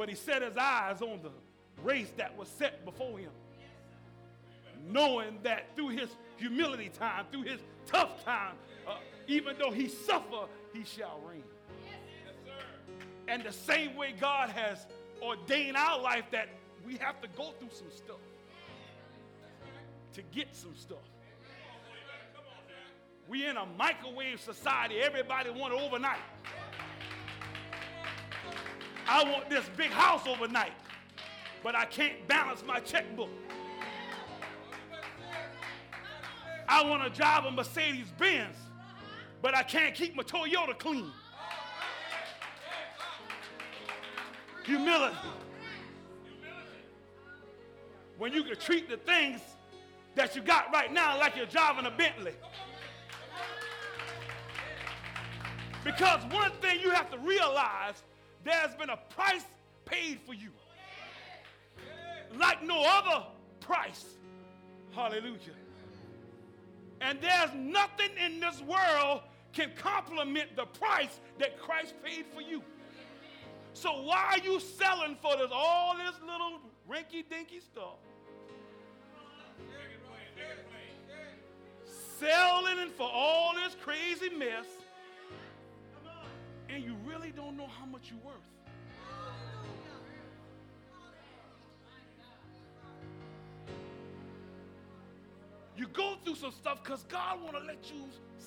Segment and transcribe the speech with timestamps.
[0.00, 1.30] But he set his eyes on the
[1.82, 3.32] race that was set before him.
[4.88, 6.08] Knowing that through his
[6.38, 8.54] humility time, through his tough time,
[8.88, 8.94] uh,
[9.26, 11.44] even though he suffer, he shall reign.
[13.28, 14.86] And the same way God has
[15.20, 16.48] ordained our life that
[16.86, 18.16] we have to go through some stuff
[20.14, 20.96] to get some stuff.
[23.28, 25.00] We in a microwave society.
[25.02, 26.20] Everybody want overnight.
[29.12, 30.70] I want this big house overnight,
[31.64, 33.28] but I can't balance my checkbook.
[36.68, 38.54] I want to drive a Mercedes Benz,
[39.42, 41.10] but I can't keep my Toyota clean.
[44.64, 45.16] Humility.
[48.16, 49.40] When you can treat the things
[50.14, 52.34] that you got right now like you're driving a Bentley.
[55.82, 58.04] Because one thing you have to realize
[58.44, 59.44] there's been a price
[59.84, 60.50] paid for you.
[62.38, 63.26] Like no other
[63.60, 64.04] price.
[64.92, 65.54] Hallelujah.
[67.00, 72.62] And there's nothing in this world can complement the price that Christ paid for you.
[73.72, 77.96] So why are you selling for this all this little rinky dinky stuff?
[82.18, 84.66] Selling for all this crazy mess,
[86.68, 86.94] and you
[87.30, 88.36] really don't know how much you're worth.
[95.76, 98.04] You go through some stuff because God want to let you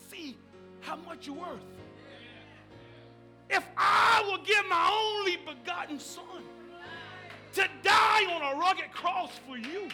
[0.10, 0.38] see
[0.82, 1.64] how much you're worth.
[3.50, 6.44] If I will give my only begotten son
[7.54, 9.88] to die on a rugged cross for you,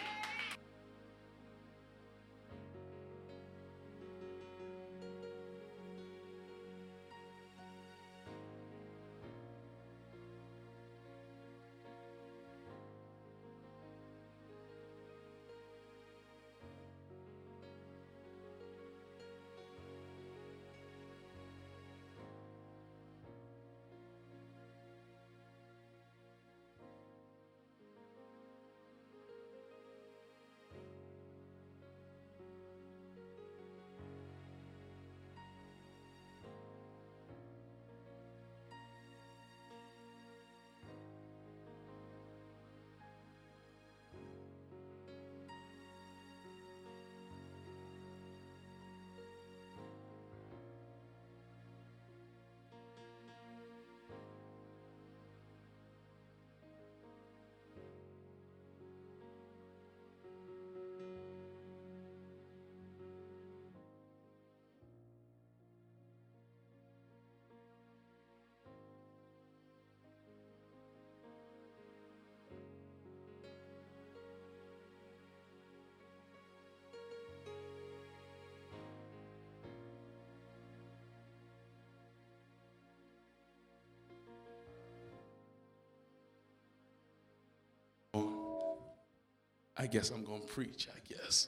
[89.80, 91.48] I guess I'm going to preach, I guess.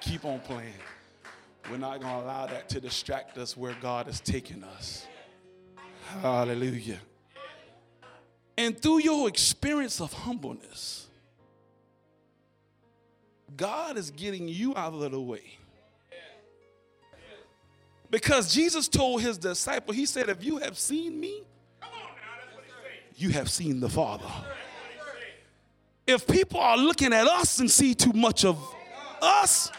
[0.00, 0.74] Keep on playing.
[1.70, 5.06] We're not going to allow that to distract us where God has taken us.
[6.20, 6.98] Hallelujah.
[8.58, 11.06] And through your experience of humbleness,
[13.56, 15.58] God is getting you out of the way.
[18.10, 21.44] Because Jesus told his disciple, He said, If you have seen me,
[23.14, 24.26] you have seen the Father
[26.06, 28.58] if people are looking at us and see too much of
[29.22, 29.70] us,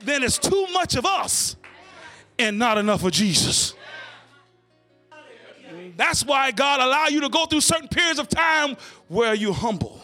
[0.00, 1.56] then it's too much of us
[2.38, 3.74] and not enough of Jesus.
[5.96, 8.76] That's why God allow you to go through certain periods of time
[9.08, 10.02] where you're humble.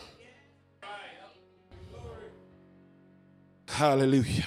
[3.66, 4.46] Hallelujah.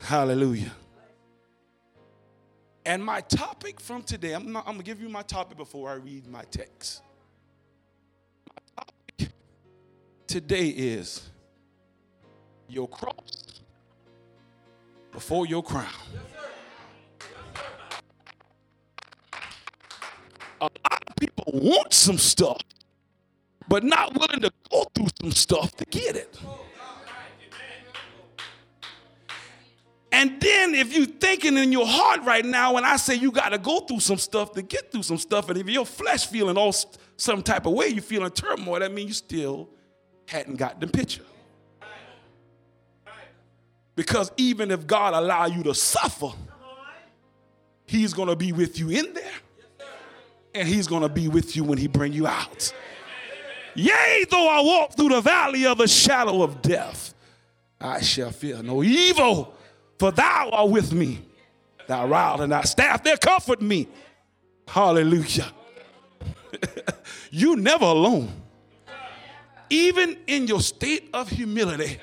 [0.00, 0.72] Hallelujah.
[2.88, 5.90] And my topic from today, I'm, not, I'm going to give you my topic before
[5.90, 7.02] I read my text.
[8.48, 9.30] My topic
[10.26, 11.28] today is
[12.66, 13.60] your cross
[15.12, 15.84] before your crown.
[20.62, 22.62] A lot of people want some stuff,
[23.68, 26.38] but not willing to go through some stuff to get it.
[30.10, 33.50] And then if you're thinking in your heart right now, when I say you got
[33.50, 36.56] to go through some stuff to get through some stuff, and if your flesh feeling
[36.56, 36.74] all
[37.16, 39.68] some type of way, you feeling turmoil, that means you still
[40.26, 41.24] hadn't got the picture.
[43.94, 46.30] Because even if God allow you to suffer,
[47.88, 49.32] He's going to be with you in there.
[50.54, 52.72] And he's going to be with you when he bring you out.
[53.74, 57.14] Yea, though I walk through the valley of the shadow of death,
[57.80, 59.54] I shall fear no evil,
[59.98, 61.20] for thou art with me.
[61.86, 63.88] Thy rod and thy staff, they comfort me.
[64.66, 65.50] Hallelujah.
[67.30, 68.30] you never alone.
[69.70, 71.98] Even in your state of humility,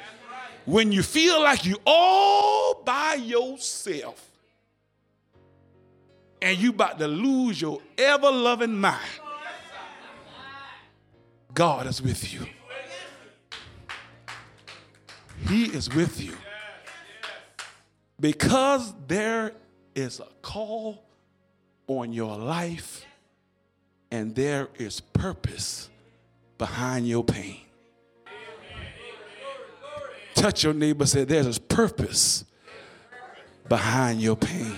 [0.66, 4.30] when you feel like you're all by yourself
[6.42, 9.02] and you about to lose your ever-loving mind,
[11.54, 12.46] God is with you.
[15.48, 16.36] He is with you.
[18.20, 19.52] Because there
[19.94, 21.04] is a call
[21.88, 23.06] on your life
[24.12, 25.90] and there is purpose
[26.58, 27.60] behind your pain.
[30.34, 32.46] Touch your neighbor, say, There's a purpose
[33.68, 34.76] behind your pain.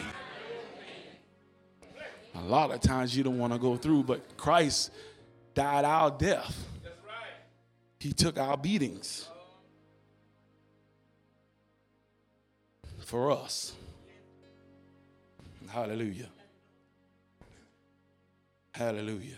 [2.36, 4.92] A lot of times you don't want to go through, but Christ
[5.54, 6.66] died our death.
[8.00, 9.28] He took our beatings
[13.08, 13.74] for us.
[15.70, 16.28] Hallelujah.
[18.76, 19.38] Hallelujah.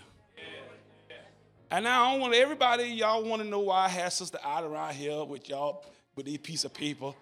[1.69, 4.95] And now I want everybody, y'all want to know why I had Sister Ida around
[4.95, 5.85] here with y'all
[6.15, 7.13] with these piece of paper.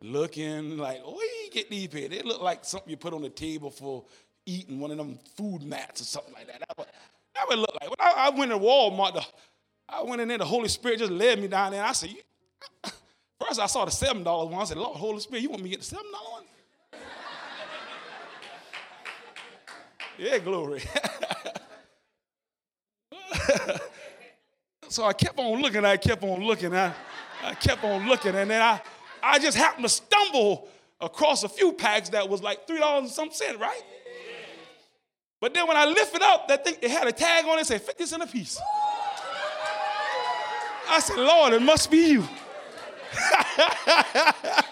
[0.00, 2.08] Looking like, oh, you get these paper.
[2.08, 4.06] They look like something you put on the table for
[4.46, 6.60] eating one of them food mats or something like that.
[6.60, 6.86] That would,
[7.34, 7.90] that would look like.
[7.90, 9.26] When I, I went to Walmart, the,
[9.86, 11.84] I went in there, the Holy Spirit just led me down there.
[11.84, 12.14] I said,
[13.40, 14.60] first I saw the $7 one.
[14.60, 16.42] I said, Lord, Holy Spirit, you want me to get the $7 one?
[20.20, 20.82] Yeah, glory.
[24.88, 26.92] so I kept on looking, I kept on looking, I,
[27.44, 28.82] I kept on looking, and then I,
[29.22, 30.66] I just happened to stumble
[31.00, 33.82] across a few packs that was like $3 and some cent, right?
[35.40, 37.80] But then when I lifted up, that thing it had a tag on it, said
[37.80, 38.60] 50 cent a piece.
[40.90, 42.28] I said, Lord, it must be you.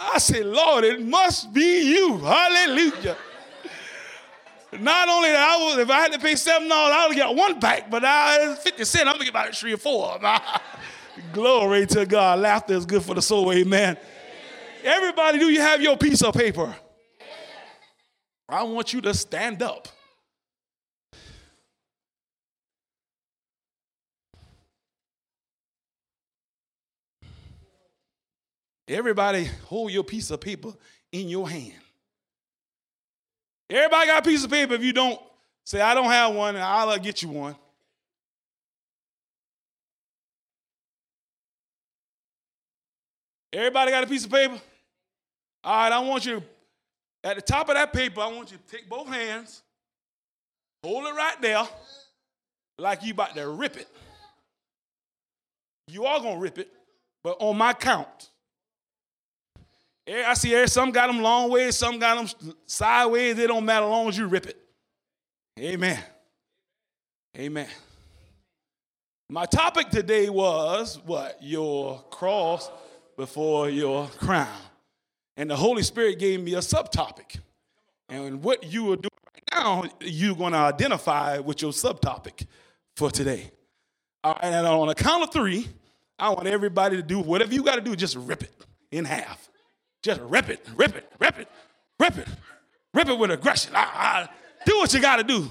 [0.00, 2.18] I said, Lord, it must be you.
[2.18, 3.16] Hallelujah.
[4.78, 7.34] Not only that, I was, if I had to pay seven dollars, I would get
[7.34, 10.18] one back, but I fifty cent, I'm gonna get about three or four.
[11.32, 12.40] Glory to God.
[12.40, 13.52] Laughter is good for the soul.
[13.52, 13.96] Amen.
[14.84, 16.74] Everybody, do you have your piece of paper?
[18.48, 19.88] I want you to stand up.
[28.88, 30.72] Everybody, hold your piece of paper
[31.12, 31.74] in your hand.
[33.68, 34.72] Everybody got a piece of paper.
[34.72, 35.20] If you don't,
[35.64, 37.54] say, I don't have one, I'll uh, get you one.
[43.52, 44.58] Everybody got a piece of paper?
[45.64, 46.42] All right, I want you to,
[47.24, 49.62] at the top of that paper, I want you to take both hands,
[50.82, 51.64] hold it right there,
[52.78, 53.88] like you about to rip it.
[55.88, 56.70] You are gonna rip it,
[57.22, 58.27] but on my count.
[60.08, 63.38] Eh, I see air, some got them long ways, some got them sideways.
[63.38, 64.56] It don't matter as long as you rip it.
[65.58, 66.02] Amen.
[67.36, 67.68] Amen.
[69.28, 71.36] My topic today was what?
[71.42, 72.70] Your cross
[73.18, 74.48] before your crown.
[75.36, 77.38] And the Holy Spirit gave me a subtopic.
[78.08, 82.46] And what you are doing right now, you're going to identify with your subtopic
[82.96, 83.50] for today.
[84.24, 85.68] Right, and on a count of three,
[86.18, 88.52] I want everybody to do whatever you got to do, just rip it
[88.90, 89.50] in half.
[90.02, 91.48] Just rip it, rip it, rip it,
[91.98, 92.28] rip it,
[92.94, 93.72] rip it with aggression.
[93.74, 94.28] I, I,
[94.64, 95.50] do what you got to do.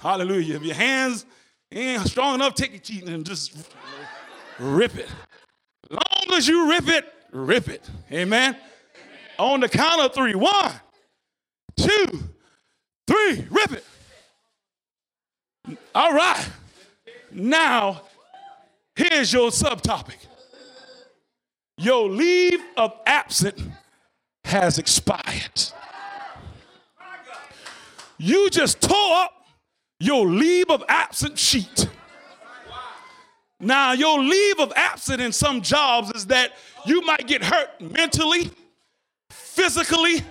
[0.00, 0.56] Hallelujah.
[0.56, 1.26] If your hands
[1.70, 3.66] ain't strong enough, take your teeth and just
[4.58, 5.08] rip it.
[5.90, 7.88] Long as you rip it, rip it.
[8.10, 8.56] Amen.
[9.38, 10.34] On the count of three.
[10.34, 10.72] One,
[11.76, 12.06] two,
[13.06, 13.84] three, rip it.
[15.94, 16.48] All right.
[17.30, 18.02] Now,
[18.94, 20.16] here's your subtopic
[21.82, 23.60] your leave of absence
[24.44, 25.62] has expired.
[28.18, 29.32] You just tore up
[29.98, 31.88] your leave of absence sheet.
[33.58, 36.52] Now, your leave of absence in some jobs is that
[36.84, 38.50] you might get hurt mentally,
[39.30, 40.22] physically,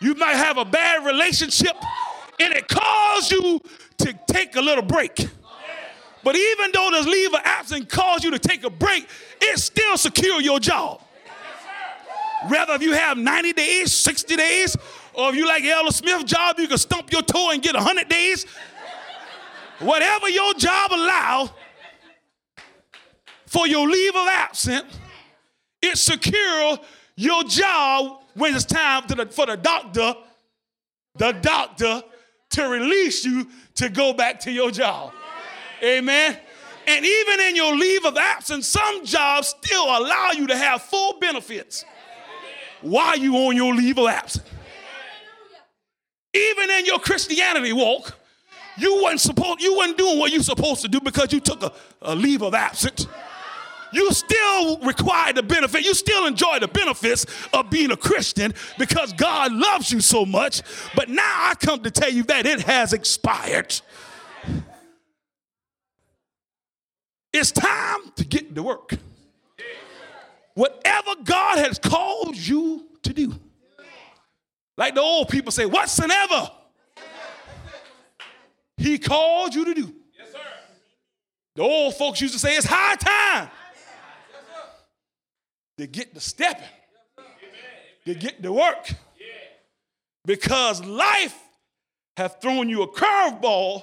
[0.00, 1.76] you might have a bad relationship,
[2.40, 3.60] and it calls you
[3.98, 5.28] to take a little break.
[6.24, 9.06] But even though this leave of absence calls you to take a break,
[9.40, 11.02] it still secure your job.
[12.48, 14.76] Rather, if you have 90 days, 60 days,
[15.12, 18.08] or if you like Elder Smith job, you can stump your toe and get 100
[18.08, 18.46] days.
[19.78, 21.50] Whatever your job allow
[23.46, 24.98] for your leave of absence,
[25.82, 26.78] it secure
[27.16, 30.14] your job when it's time the, for the doctor,
[31.16, 32.02] the doctor,
[32.50, 35.12] to release you to go back to your job.
[35.84, 36.38] Amen.
[36.86, 41.18] And even in your leave of absence, some jobs still allow you to have full
[41.18, 41.84] benefits
[42.80, 44.48] while you on your leave of absence.
[46.32, 48.16] Even in your Christianity walk,
[48.76, 51.72] you weren't supposed you wasn't doing what you're supposed to do because you took a,
[52.02, 53.06] a leave of absence.
[53.92, 55.84] You still require the benefit.
[55.84, 60.62] You still enjoy the benefits of being a Christian because God loves you so much.
[60.96, 63.80] But now I come to tell you that it has expired.
[67.34, 68.94] It's time to get to work.
[70.54, 73.34] Whatever God has called you to do.
[74.78, 76.48] Like the old people say, whatsoever
[78.76, 79.94] he called you to do.
[80.16, 80.38] Yes, sir.
[81.56, 83.50] The old folks used to say it's high time
[85.78, 86.62] to get to stepping,
[88.06, 88.92] to get to work.
[90.24, 91.36] Because life
[92.16, 93.82] have thrown you a curveball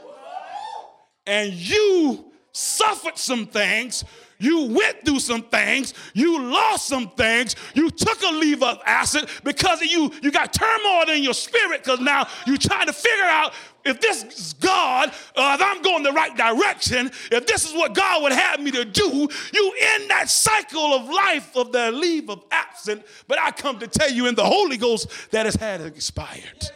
[1.25, 4.03] and you suffered some things,
[4.41, 9.29] you went through some things, you lost some things, you took a leave of acid
[9.43, 13.25] because of you, you got turmoil in your spirit because now you're trying to figure
[13.25, 13.53] out
[13.85, 17.93] if this is God, uh, if I'm going the right direction, if this is what
[17.93, 22.29] God would have me to do, you in that cycle of life of the leave
[22.29, 23.03] of absent.
[23.27, 26.69] But I come to tell you in the Holy Ghost that has had expired.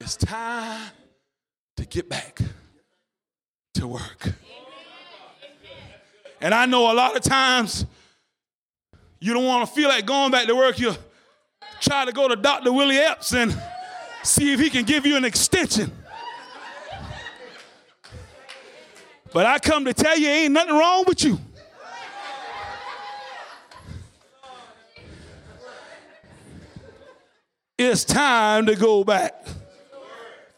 [0.00, 0.90] It's time
[1.76, 2.40] to get back
[3.74, 4.32] to work.
[6.40, 7.86] And I know a lot of times
[9.20, 10.78] you don't want to feel like going back to work.
[10.78, 10.94] You
[11.80, 12.72] try to go to Dr.
[12.72, 13.56] Willie Epps and
[14.24, 15.92] see if he can give you an extension.
[19.32, 21.38] But I come to tell you, ain't nothing wrong with you.
[27.78, 29.44] It's time to go back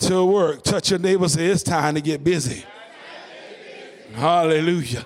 [0.01, 0.63] to work.
[0.63, 2.65] Touch your neighbor, say, It's time to get busy.
[4.15, 5.05] Hallelujah.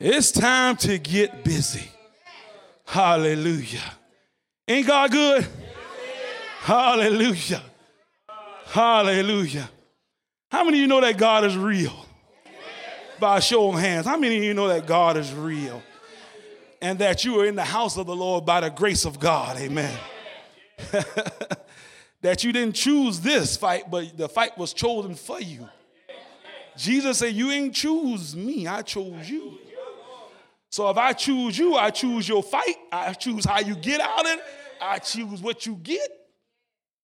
[0.00, 1.88] It's time to get busy.
[2.84, 3.94] Hallelujah.
[4.66, 5.46] Ain't God good?
[6.60, 7.62] Hallelujah.
[8.66, 9.70] Hallelujah.
[10.50, 11.94] How many of you know that God is real?
[13.20, 14.06] By a show of hands.
[14.06, 15.82] How many of you know that God is real?
[16.82, 19.56] And that you are in the house of the Lord by the grace of God.
[19.56, 19.96] Amen.
[22.22, 25.68] that you didn't choose this fight, but the fight was chosen for you.
[26.76, 29.58] Jesus said, You ain't choose me, I chose you.
[30.70, 34.20] So if I choose you, I choose your fight, I choose how you get out
[34.20, 34.40] of it,
[34.80, 36.10] I choose what you get,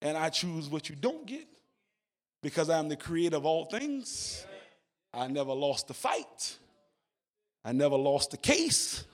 [0.03, 1.47] and I choose what you don't get.
[2.43, 4.45] Because I'm the creator of all things.
[5.15, 6.59] I never lost the fight.
[7.65, 9.05] I never lost the case.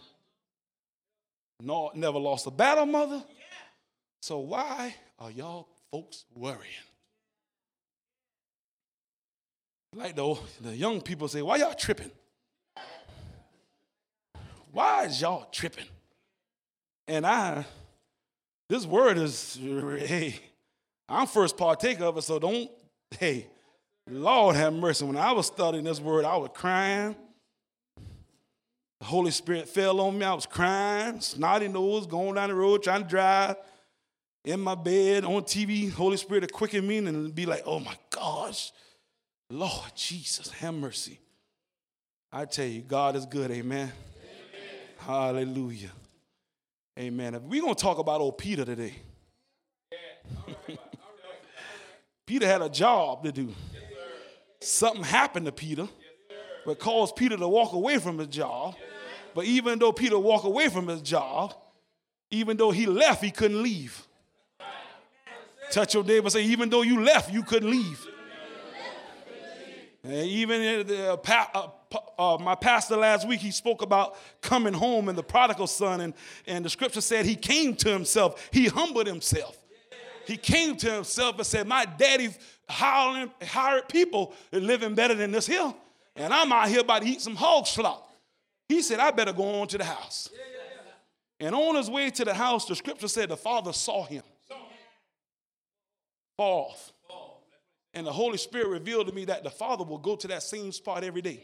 [1.60, 3.22] Nor never lost a battle, mother.
[4.22, 6.87] So why are y'all folks worrying?
[9.98, 12.12] Like the, the young people say, why y'all tripping?
[14.70, 15.86] Why is y'all tripping?
[17.08, 17.66] And I,
[18.68, 20.38] this word is, hey,
[21.08, 22.70] I'm first partaker of it, so don't,
[23.18, 23.48] hey,
[24.08, 25.04] Lord have mercy.
[25.04, 27.16] When I was studying this word, I was crying.
[29.00, 30.24] The Holy Spirit fell on me.
[30.24, 33.56] I was crying, snotty nose, going down the road, trying to drive
[34.44, 35.90] in my bed on TV.
[35.90, 38.70] Holy Spirit to quicken me and be like, oh my gosh.
[39.50, 41.18] Lord Jesus, have mercy.
[42.30, 43.90] I tell you, God is good, amen.
[43.90, 43.92] amen.
[44.98, 45.90] Hallelujah.
[46.98, 47.40] Amen.
[47.48, 48.94] We're going to talk about old Peter today.
[52.26, 53.54] Peter had a job to do.
[54.60, 55.88] Something happened to Peter
[56.66, 58.74] that caused Peter to walk away from his job.
[59.34, 61.54] But even though Peter walked away from his job,
[62.30, 64.06] even though he left, he couldn't leave.
[65.70, 68.06] Touch your neighbor say, even though you left, you couldn't leave.
[70.08, 75.10] And even the, uh, uh, uh, my pastor last week, he spoke about coming home
[75.10, 76.00] and the prodigal son.
[76.00, 76.14] And,
[76.46, 79.58] and the scripture said he came to himself, he humbled himself.
[80.26, 82.38] He came to himself and said, My daddy's
[82.70, 85.74] hiring, hired people living better than this here.
[86.16, 88.10] And I'm out here about to eat some hog slop.
[88.66, 90.30] He said, I better go on to the house.
[91.38, 94.22] And on his way to the house, the scripture said the father saw him.
[96.38, 96.92] Fall off.
[97.98, 100.70] And the Holy Spirit revealed to me that the Father will go to that same
[100.70, 101.42] spot every day.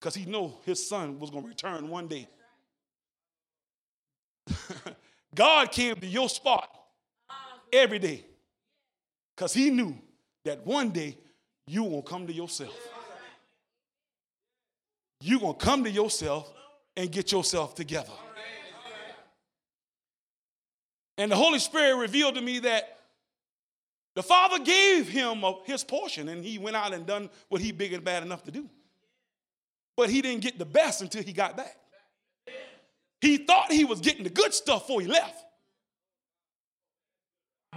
[0.00, 2.26] Because he knew his son was going to return one day.
[5.34, 6.74] God came to your spot
[7.70, 8.24] every day.
[9.36, 9.94] Because he knew
[10.46, 11.18] that one day
[11.66, 12.74] you to come to yourself.
[15.20, 16.50] You're going to come to yourself
[16.96, 18.08] and get yourself together.
[21.18, 22.99] And the Holy Spirit revealed to me that
[24.20, 27.94] the Father gave him his portion, and he went out and done what he big
[27.94, 28.68] and bad enough to do.
[29.96, 31.74] But he didn't get the best until he got back.
[33.22, 35.42] He thought he was getting the good stuff before he left.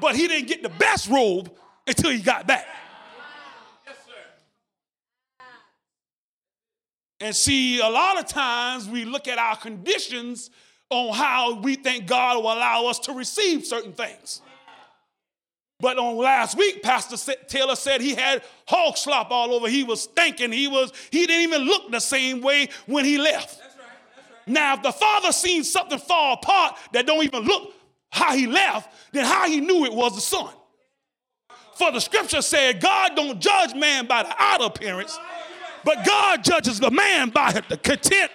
[0.02, 1.50] But he didn't get the best robe
[1.88, 2.68] until he got back.
[7.22, 10.50] And see, a lot of times we look at our conditions
[10.90, 14.42] on how we think God will allow us to receive certain things.
[15.84, 17.18] But on last week, Pastor
[17.50, 19.68] Taylor said he had hog slop all over.
[19.68, 20.54] He was stinking.
[20.54, 20.94] He was.
[21.12, 23.60] He didn't even look the same way when he left.
[23.60, 24.48] That's right, that's right.
[24.48, 27.74] Now, if the father seen something fall apart that don't even look
[28.10, 30.54] how he left, then how he knew it was the son.
[31.76, 35.20] For the scripture said, God don't judge man by the outer appearance,
[35.84, 38.32] but God judges the man by the content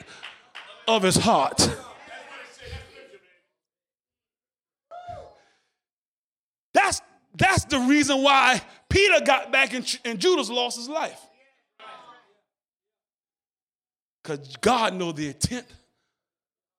[0.86, 1.66] of his heart.
[7.38, 11.20] That's the reason why Peter got back and, and Judas lost his life.
[14.22, 15.66] Because God knows the intent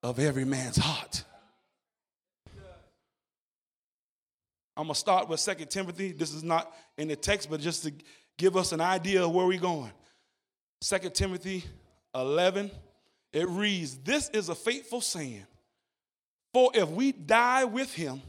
[0.04, 1.24] of every man's heart.
[4.76, 6.12] I'm going to start with Second Timothy.
[6.12, 7.94] This is not in the text, but just to
[8.38, 9.92] give us an idea of where we're going.
[10.82, 11.66] Second Timothy
[12.16, 12.72] 11,
[13.34, 15.46] it reads, This is a faithful saying,
[16.54, 18.22] for if we die with him,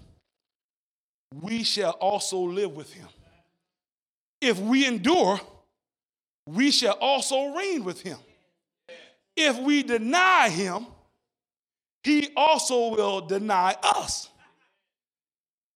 [1.35, 3.09] we shall also live with him.
[4.41, 5.41] If we endure,
[6.47, 8.19] we shall also reign with him.
[9.37, 10.87] If we deny him,
[12.03, 14.29] he also will deny us.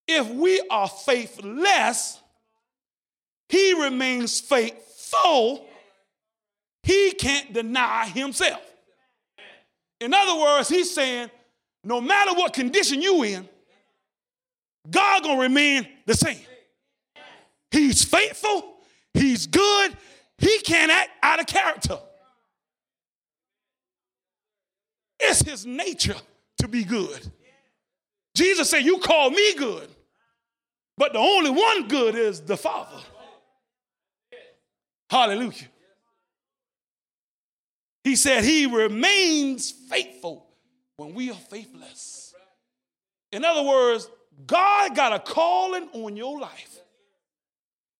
[0.08, 2.20] If we are faithless,
[3.48, 5.66] he remains faithful.
[6.82, 8.60] He can't deny himself.
[10.00, 11.30] In other words, he's saying,
[11.84, 13.48] no matter what condition you in,
[14.88, 16.40] God gonna remain the same.
[17.70, 18.76] He's faithful,
[19.12, 19.96] he's good,
[20.38, 21.98] he can't act out of character.
[25.18, 26.16] It's his nature
[26.58, 27.20] to be good.
[28.34, 29.88] Jesus said, You call me good,
[30.96, 33.00] but the only one good is the Father.
[35.08, 35.68] Hallelujah.
[38.02, 40.46] He said, He remains faithful
[40.96, 42.34] when we are faithless.
[43.32, 44.08] In other words,
[44.46, 46.78] God got a calling on your life.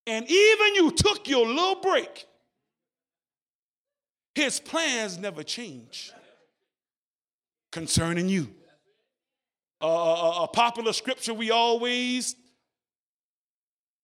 [0.07, 2.25] And even you took your little break,
[4.35, 6.11] his plans never change
[7.71, 8.49] concerning you.
[9.81, 12.35] Uh, a, a popular scripture we always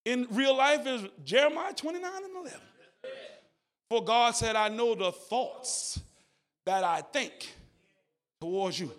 [0.06, 2.60] in real life is Jeremiah 29 and 11.
[3.90, 6.00] For God said, I know the thoughts
[6.66, 7.54] that I think
[8.40, 8.92] towards you.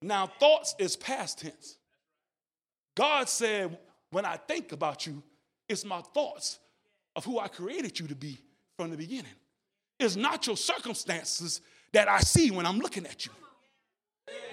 [0.00, 1.77] Now, thoughts is past tense.
[2.98, 3.78] God said,
[4.10, 5.22] when I think about you,
[5.68, 6.58] it's my thoughts
[7.14, 8.40] of who I created you to be
[8.76, 9.30] from the beginning.
[10.00, 11.60] It's not your circumstances
[11.92, 13.30] that I see when I'm looking at you.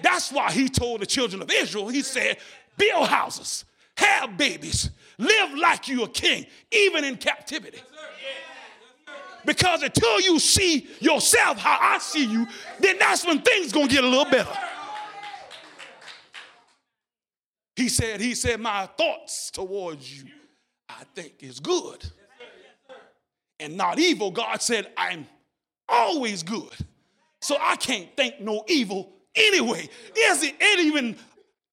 [0.00, 2.36] That's why he told the children of Israel, he said,
[2.78, 3.64] build houses,
[3.96, 7.82] have babies, live like you're a king, even in captivity.
[9.44, 12.46] Because until you see yourself how I see you,
[12.78, 14.56] then that's when things gonna get a little better.
[17.76, 20.28] He said, He said, My thoughts towards you,
[20.88, 22.04] I think is good.
[23.60, 24.30] And not evil.
[24.30, 25.26] God said, I'm
[25.88, 26.72] always good.
[27.40, 29.88] So I can't think no evil anyway.
[30.14, 31.16] Is it even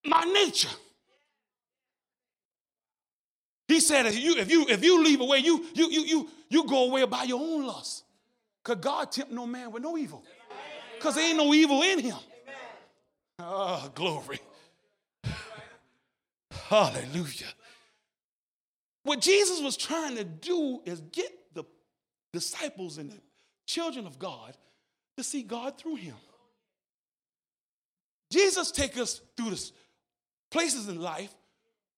[0.06, 0.70] my nature?
[3.68, 6.68] He said, if you if you if you leave away, you you you you you
[6.68, 8.04] go away by your own lust.
[8.64, 10.24] Because God tempt no man with no evil.
[10.96, 12.18] Because there ain't no evil in him.
[13.40, 14.40] Oh, glory.
[16.74, 17.54] Hallelujah.
[19.04, 21.66] What Jesus was trying to do is get the
[22.32, 23.20] disciples and the
[23.68, 24.58] children of God
[25.18, 26.16] to see God through him.
[28.32, 29.72] Jesus take us through this
[30.50, 31.32] places in life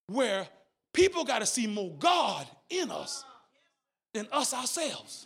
[0.07, 0.45] where
[0.93, 3.23] people got to see more God in us
[4.13, 5.25] than us ourselves.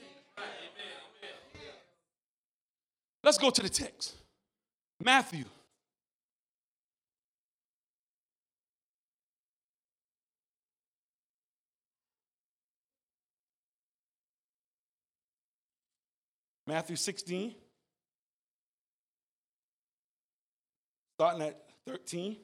[3.24, 4.14] Let's go to the text.
[5.04, 5.46] Matthew
[16.70, 17.56] Matthew 16,
[21.18, 22.38] starting at 13.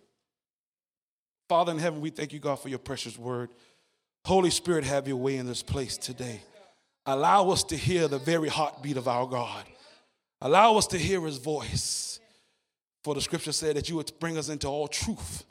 [1.48, 3.52] Father in heaven, we thank you, God, for your precious word.
[4.26, 6.42] Holy Spirit, have your way in this place today.
[7.06, 9.64] Allow us to hear the very heartbeat of our God.
[10.42, 12.20] Allow us to hear his voice.
[13.04, 15.44] For the scripture said that you would bring us into all truth.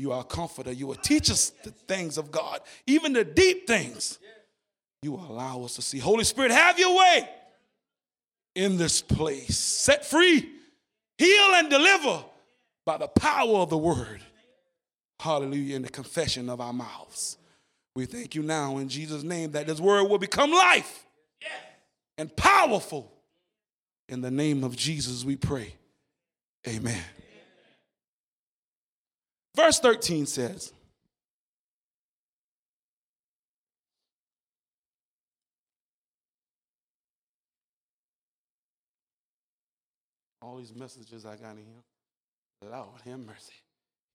[0.00, 0.72] You are a comforter.
[0.72, 4.18] You will teach us the things of God, even the deep things.
[5.04, 6.00] You will allow us to see.
[6.00, 7.28] Holy Spirit, have your way
[8.54, 9.56] in this place.
[9.56, 10.48] Set free,
[11.16, 12.24] heal, and deliver
[12.84, 14.20] by the power of the word.
[15.20, 15.76] Hallelujah.
[15.76, 17.36] In the confession of our mouths.
[17.94, 21.04] We thank you now in Jesus' name that this word will become life
[22.16, 23.12] and powerful.
[24.08, 25.74] In the name of Jesus, we pray.
[26.66, 27.02] Amen.
[29.54, 30.72] Verse 13 says,
[40.48, 42.70] All these messages I got in here.
[42.70, 43.52] Lord, have mercy.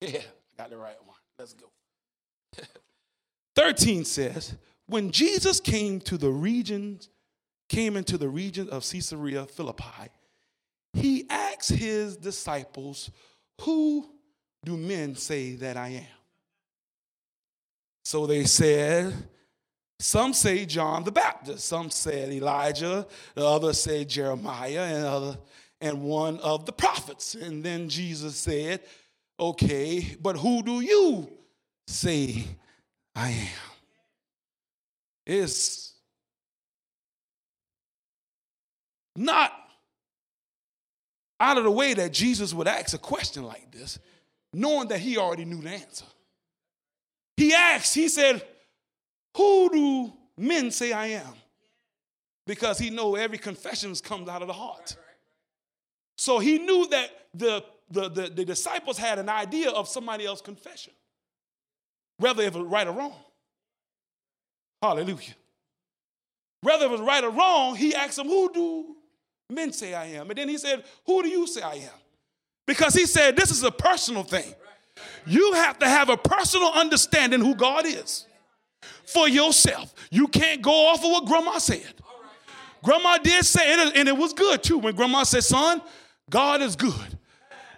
[0.00, 1.16] Yeah, I got the right one.
[1.38, 1.66] Let's go.
[3.56, 7.08] 13 says, When Jesus came to the regions,
[7.68, 10.10] came into the region of Caesarea Philippi,
[10.92, 13.10] he asked his disciples,
[13.62, 14.04] Who
[14.64, 16.18] do men say that I am?
[18.04, 19.14] So they said,
[20.00, 25.38] some say John the Baptist, some said Elijah, the others say Jeremiah, and other,
[25.84, 27.34] and one of the prophets.
[27.34, 28.80] And then Jesus said,
[29.38, 31.28] Okay, but who do you
[31.86, 32.44] say
[33.14, 33.48] I am?
[35.26, 35.92] It's
[39.14, 39.52] not
[41.38, 43.98] out of the way that Jesus would ask a question like this,
[44.54, 46.06] knowing that he already knew the answer.
[47.36, 48.42] He asked, he said,
[49.36, 51.34] Who do men say I am?
[52.46, 54.96] Because he know every confession comes out of the heart.
[56.16, 60.42] So he knew that the, the, the, the disciples had an idea of somebody else's
[60.42, 60.92] confession,
[62.18, 63.14] whether it was right or wrong.
[64.82, 65.34] Hallelujah.
[66.60, 68.96] Whether it was right or wrong, he asked them, Who do
[69.50, 70.30] men say I am?
[70.30, 72.00] And then he said, Who do you say I am?
[72.66, 74.54] Because he said, This is a personal thing.
[75.26, 78.26] You have to have a personal understanding who God is
[79.06, 79.92] for yourself.
[80.10, 81.94] You can't go off of what grandma said.
[82.82, 84.78] Grandma did say it, and it was good too.
[84.78, 85.80] When grandma said, Son,
[86.30, 87.18] God is good.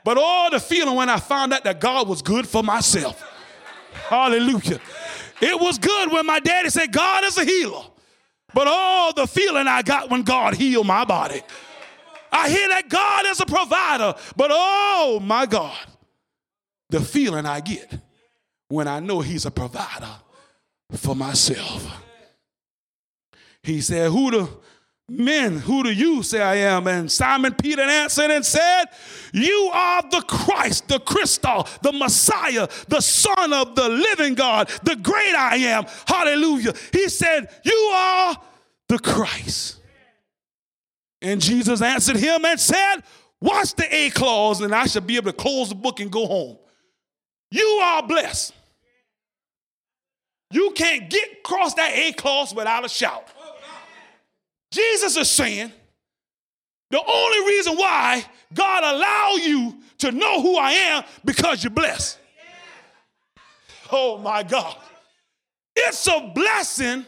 [0.05, 3.23] But all the feeling when I found out that God was good for myself.
[4.09, 4.81] Hallelujah.
[5.41, 7.83] It was good when my daddy said, God is a healer.
[8.55, 11.43] But all the feeling I got when God healed my body.
[12.33, 15.77] I hear that God is a provider, but oh my God,
[16.91, 17.99] the feeling I get
[18.69, 20.11] when I know He's a provider
[20.93, 22.03] for myself.
[23.63, 24.49] He said, Who the
[25.09, 26.87] men, who do you say I am?
[26.87, 28.87] And Simon Peter answered and said,
[29.33, 34.97] You are the Christ, the Christo, the Messiah, the Son of the living God, the
[34.97, 35.87] great I am.
[36.07, 36.75] Hallelujah.
[36.93, 38.37] He said, You are
[38.89, 39.81] the Christ.
[41.23, 42.97] And Jesus answered him and said,
[43.41, 46.27] Watch the A clause, and I shall be able to close the book and go
[46.27, 46.59] home.
[47.51, 48.53] You are blessed.
[50.51, 53.29] You can't get across that A clause without a shout.
[54.77, 55.73] Jesus is saying
[56.91, 62.19] the only reason why God allow you to know who I am because you're blessed.
[63.91, 64.77] Oh my God.
[65.75, 67.07] It's a blessing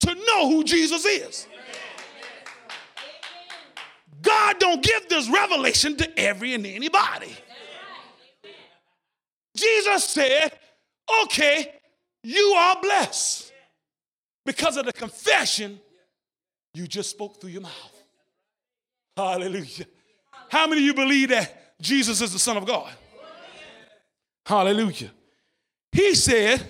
[0.00, 1.46] to know who Jesus is.
[4.22, 7.36] God don't give this revelation to every and anybody.
[9.54, 10.52] Jesus said,
[11.24, 11.74] okay,
[12.22, 13.52] you are blessed
[14.46, 15.78] because of the confession
[16.74, 18.02] you just spoke through your mouth.
[19.16, 19.86] Hallelujah.
[20.48, 22.92] How many of you believe that Jesus is the Son of God?
[24.44, 25.10] Hallelujah.
[25.92, 26.68] He said,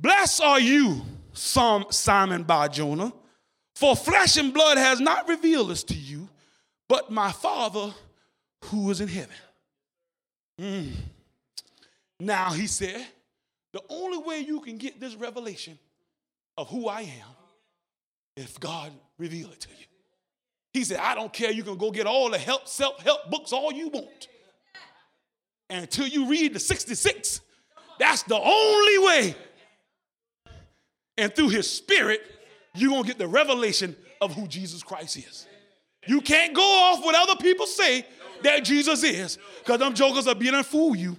[0.00, 3.12] Blessed are you, Simon Bar Jonah,
[3.74, 6.28] for flesh and blood has not revealed this to you,
[6.88, 7.94] but my Father
[8.64, 9.36] who is in heaven.
[10.60, 10.92] Mm.
[12.20, 13.04] Now, he said,
[13.72, 15.78] the only way you can get this revelation
[16.56, 17.36] of who I am
[18.36, 19.86] if God reveal it to you.
[20.72, 21.52] He said, I don't care.
[21.52, 24.28] You can go get all the help, self-help books all you want.
[25.70, 27.40] And until you read the 66,
[27.98, 29.36] that's the only way.
[31.16, 32.22] And through his spirit,
[32.74, 35.46] you're going to get the revelation of who Jesus Christ is.
[36.06, 38.04] You can't go off what other people say
[38.42, 41.16] that Jesus is, because them jokers are being fool you.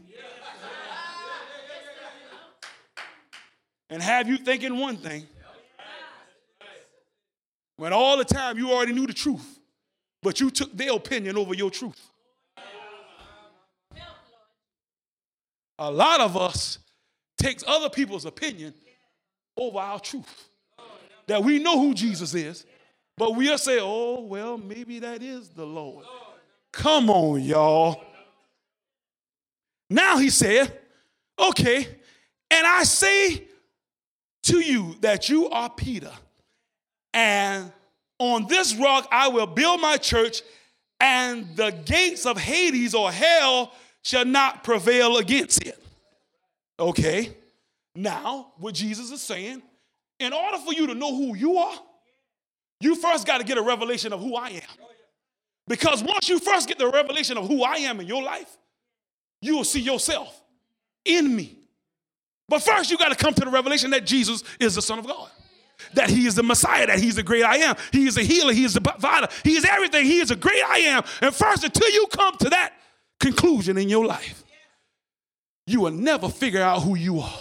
[3.89, 5.27] and have you thinking one thing
[7.77, 9.59] when all the time you already knew the truth,
[10.21, 12.09] but you took their opinion over your truth.
[15.77, 16.79] A lot of us
[17.37, 18.73] takes other people's opinion
[19.57, 20.49] over our truth.
[21.27, 22.65] That we know who Jesus is,
[23.17, 26.05] but we'll say, oh, well, maybe that is the Lord.
[26.71, 28.03] Come on, y'all.
[29.89, 30.79] Now he said,
[31.39, 31.87] Okay.
[32.51, 33.43] And I say
[34.43, 36.11] to you that you are Peter,
[37.15, 37.71] and
[38.19, 40.43] on this rock I will build my church,
[40.99, 43.73] and the gates of Hades or hell
[44.03, 45.81] shall not prevail against it.
[46.79, 47.35] Okay.
[47.95, 49.61] Now, what Jesus is saying,
[50.19, 51.79] in order for you to know who you are,
[52.81, 54.85] you first got to get a revelation of who I am.
[55.67, 58.57] Because once you first get the revelation of who I am in your life,
[59.41, 60.41] you will see yourself
[61.05, 61.57] in me.
[62.47, 65.07] But first, you got to come to the revelation that Jesus is the Son of
[65.07, 65.29] God,
[65.93, 67.75] that He is the Messiah, that He's the great I am.
[67.91, 70.05] He is a healer, He is the provider, He is everything.
[70.05, 71.03] He is a great I am.
[71.21, 72.73] And first, until you come to that
[73.19, 74.43] conclusion in your life,
[75.67, 77.39] you will never figure out who you are.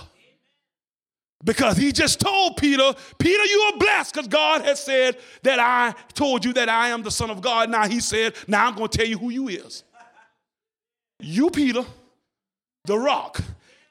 [1.44, 5.94] Because he just told Peter, Peter, you are blessed because God has said that I
[6.14, 7.68] told you that I am the Son of God.
[7.68, 9.84] Now he said, Now I'm going to tell you who you is.
[11.20, 11.84] You, Peter,
[12.86, 13.40] the rock.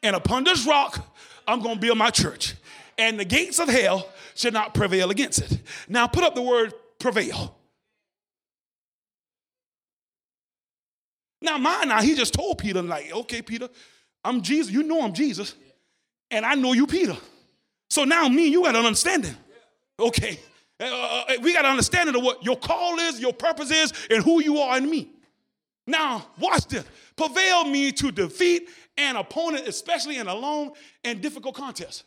[0.02, 1.08] And upon this rock,
[1.48, 2.56] I'm going to build my church.
[2.98, 5.62] And the gates of hell should not prevail against it.
[5.88, 7.58] Now put up the word prevail.
[11.41, 13.67] Now, mine, now he just told Peter, like, okay, Peter,
[14.24, 14.72] I'm Jesus.
[14.72, 15.56] You know I'm Jesus.
[16.32, 17.17] And I know you, Peter.
[17.89, 19.36] So now me you got an understanding.
[20.00, 20.39] Okay.
[20.80, 23.93] Uh, uh, uh we got an understanding of what your call is, your purpose is,
[24.10, 25.12] and who you are in me.
[25.86, 26.86] Now, watch this.
[27.15, 30.72] Prevail me to defeat an opponent, especially in a long
[31.04, 32.06] and difficult contest.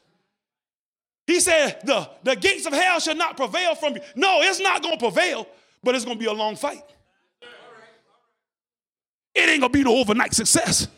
[1.26, 4.00] He said, the, the gates of hell shall not prevail from you.
[4.14, 5.46] No, it's not going to prevail,
[5.82, 6.82] but it's going to be a long fight.
[9.34, 10.88] It ain't going to be no overnight success.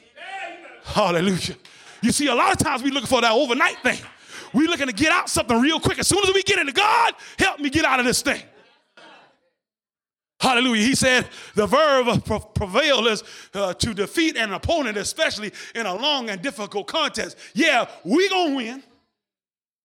[0.84, 1.56] Hallelujah.
[2.02, 3.98] You see, a lot of times we looking for that overnight thing.
[4.52, 5.98] We looking to get out something real quick.
[5.98, 8.42] As soon as we get into God, help me get out of this thing.
[10.40, 10.84] Hallelujah.
[10.84, 15.94] He said the verb of prevail is uh, to defeat an opponent, especially in a
[15.94, 17.36] long and difficult contest.
[17.54, 18.82] Yeah, we gonna win.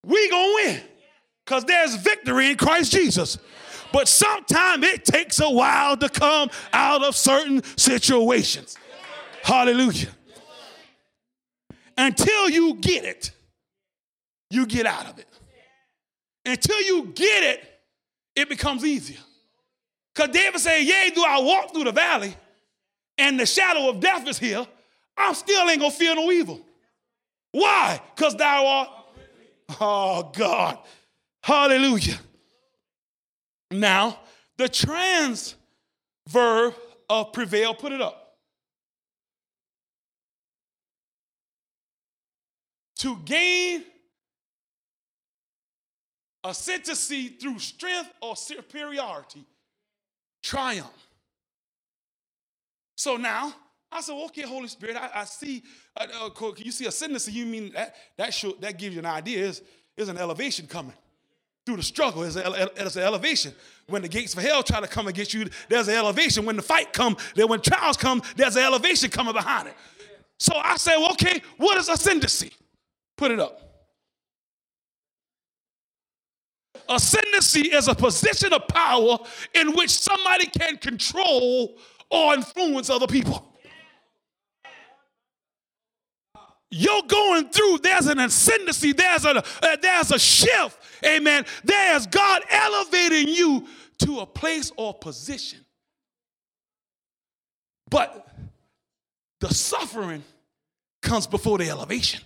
[0.05, 0.81] We gonna win.
[1.45, 3.37] Because there's victory in Christ Jesus.
[3.91, 8.77] But sometimes it takes a while to come out of certain situations.
[9.43, 10.09] Hallelujah.
[11.97, 13.31] Until you get it,
[14.49, 15.27] you get out of it.
[16.45, 17.63] Until you get it,
[18.35, 19.19] it becomes easier.
[20.13, 22.35] Because David said, Yea, do I walk through the valley
[23.17, 24.65] and the shadow of death is here,
[25.17, 26.61] I'm still ain't gonna fear no evil.
[27.51, 28.01] Why?
[28.15, 28.89] Because thou art.
[29.79, 30.77] Oh, God.
[31.41, 32.19] Hallelujah.
[33.71, 34.19] Now,
[34.57, 35.55] the trans
[36.29, 36.75] verb
[37.09, 38.37] of prevail, put it up.
[42.97, 43.83] To gain
[46.43, 49.43] ascendancy through strength or superiority
[50.41, 51.07] triumph.
[52.95, 53.53] So now
[53.93, 55.63] I said, okay, Holy Spirit, I, I see,
[55.95, 59.45] uh, uh, you see ascendancy, you mean that that should, that gives you an idea,
[59.45, 59.61] is,
[59.95, 60.93] is an elevation coming.
[61.65, 63.53] Through the struggle, there's, there's an elevation.
[63.87, 66.45] When the gates of hell try to come against you, there's an elevation.
[66.45, 69.75] When the fight come, then when trials come, there's an elevation coming behind it.
[70.39, 72.51] So I said, well, okay, what is ascendancy?
[73.15, 73.61] Put it up.
[76.89, 79.19] Ascendancy is a position of power
[79.53, 81.77] in which somebody can control
[82.09, 83.52] or influence other people.
[86.75, 91.45] You're going through, there's an ascendancy, there's a, uh, there's a shift, amen.
[91.63, 93.67] There's God elevating you
[93.99, 95.59] to a place or position.
[97.91, 98.27] But
[99.39, 100.23] the suffering
[101.03, 102.21] comes before the elevation.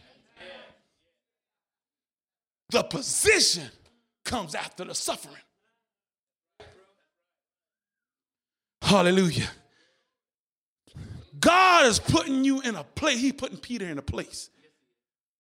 [2.70, 3.70] The position
[4.24, 5.36] comes after the suffering.
[8.82, 9.50] Hallelujah.
[11.40, 14.50] God is putting you in a place, He's putting Peter in a place,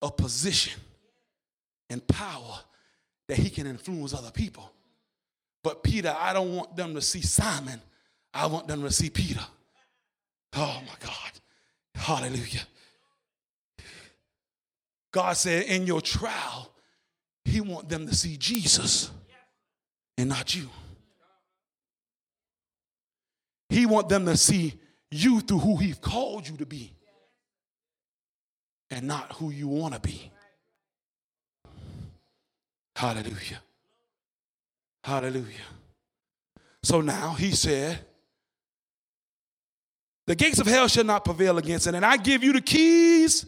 [0.01, 0.79] a position
[1.89, 2.59] and power
[3.27, 4.71] that he can influence other people.
[5.63, 7.81] But Peter, I don't want them to see Simon.
[8.33, 9.41] I want them to see Peter.
[10.55, 11.31] Oh my God.
[11.95, 12.61] Hallelujah.
[15.11, 16.71] God said, in your trial,
[17.43, 19.09] he want them to see Jesus
[20.17, 20.69] and not you.
[23.69, 24.73] He want them to see
[25.11, 26.93] you through who he called you to be
[28.89, 30.31] and not who you want to be.
[32.95, 33.61] Hallelujah.
[35.03, 35.45] Hallelujah.
[36.83, 37.99] So now he said,
[40.25, 43.45] The gates of hell shall not prevail against it, and I give you the keys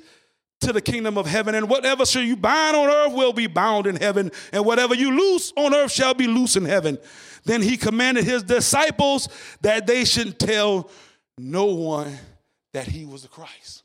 [0.62, 1.56] to the kingdom of heaven.
[1.56, 5.18] And whatever shall you bind on earth will be bound in heaven, and whatever you
[5.18, 6.98] loose on earth shall be loose in heaven.
[7.46, 9.30] Then he commanded his disciples
[9.62, 10.92] that they should tell
[11.40, 12.18] no one
[12.74, 13.84] that he was the Christ.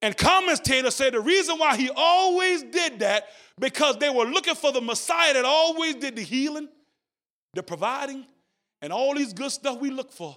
[0.00, 3.26] And commentators say the reason why he always did that
[3.60, 6.68] because they were looking for the Messiah that always did the healing,
[7.54, 8.26] the providing,
[8.80, 10.36] and all these good stuff we look for.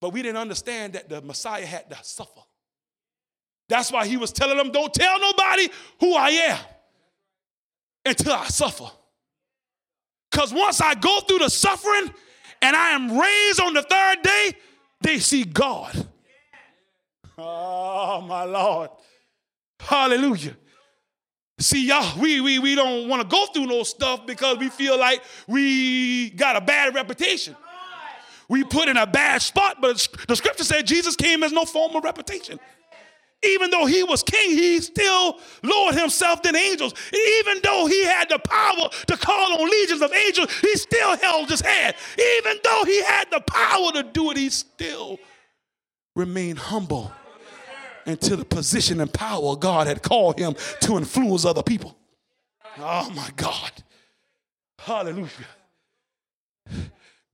[0.00, 2.40] But we didn't understand that the Messiah had to suffer.
[3.68, 5.68] That's why he was telling them, don't tell nobody
[6.00, 6.58] who I am
[8.04, 8.90] until I suffer.
[10.30, 12.10] Because once I go through the suffering
[12.60, 14.52] and I am raised on the third day,
[15.00, 16.08] they see God.
[17.36, 18.90] Oh, my Lord.
[19.80, 20.56] Hallelujah.
[21.60, 24.98] See, y'all, we, we, we don't want to go through no stuff because we feel
[24.98, 27.56] like we got a bad reputation.
[28.48, 31.94] We put in a bad spot, but the scripture said Jesus came as no form
[31.96, 32.58] of reputation.
[33.44, 36.92] Even though he was king, he still lowered himself than angels.
[37.12, 41.48] Even though he had the power to call on legions of angels, he still held
[41.48, 41.94] his hand.
[42.18, 45.18] Even though he had the power to do it, he still
[46.16, 47.12] remained humble
[48.06, 51.96] into the position and power God had called him to influence other people.
[52.78, 53.70] Oh my God.
[54.78, 55.28] Hallelujah.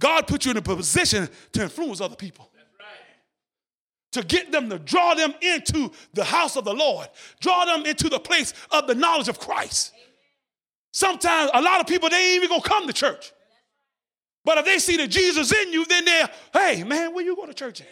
[0.00, 2.50] God put you in a position to influence other people.
[4.14, 7.08] To get them to draw them into the house of the Lord,
[7.40, 9.92] draw them into the place of the knowledge of Christ.
[10.92, 13.32] Sometimes a lot of people they ain't even gonna come to church.
[14.44, 17.44] But if they see the Jesus in you, then they're, hey man, where you go
[17.44, 17.88] to church at?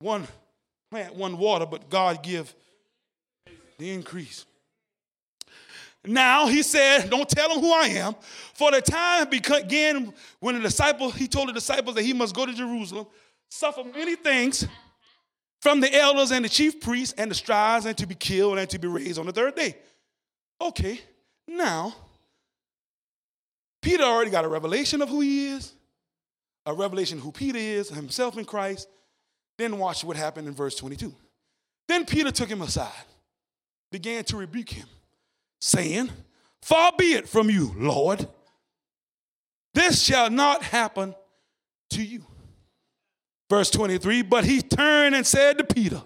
[0.00, 0.26] One
[0.90, 2.52] plant, one water, but God give
[3.78, 4.44] the increase.
[6.04, 8.16] Now he said, Don't tell them who I am.
[8.54, 12.44] For the time began when the disciple, he told the disciples that he must go
[12.44, 13.06] to Jerusalem,
[13.48, 14.66] suffer many things
[15.60, 18.68] from the elders and the chief priests and the scribes, and to be killed and
[18.70, 19.76] to be raised on the third day.
[20.60, 21.00] Okay,
[21.48, 21.94] now
[23.82, 25.72] Peter already got a revelation of who he is,
[26.64, 28.88] a revelation who Peter is, himself in Christ.
[29.58, 31.14] Then watch what happened in verse 22.
[31.88, 32.90] Then Peter took him aside,
[33.90, 34.86] began to rebuke him
[35.60, 36.10] saying,
[36.62, 38.26] Far be it from you, Lord.
[39.72, 41.14] This shall not happen
[41.90, 42.24] to you.
[43.48, 46.02] Verse 23 But he turned and said to Peter,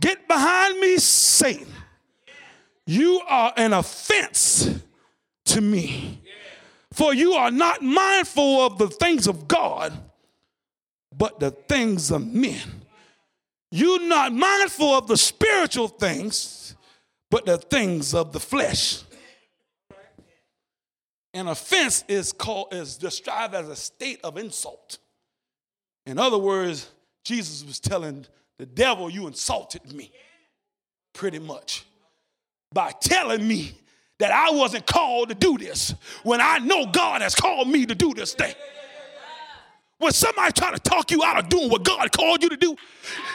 [0.00, 1.66] Get behind me, Satan.
[2.86, 4.70] You are an offense
[5.46, 6.22] to me.
[6.92, 9.92] For you are not mindful of the things of God,
[11.16, 12.82] but the things of men.
[13.70, 16.60] You're not mindful of the spiritual things
[17.30, 19.02] but the things of the flesh.
[21.32, 24.98] An offense is called is described as a state of insult.
[26.06, 26.90] In other words,
[27.24, 28.26] Jesus was telling
[28.58, 30.10] the devil, You insulted me,
[31.12, 31.84] pretty much,
[32.72, 33.72] by telling me
[34.18, 37.94] that I wasn't called to do this when I know God has called me to
[37.94, 38.54] do this thing.
[39.98, 42.74] When somebody try to talk you out of doing what God called you to do,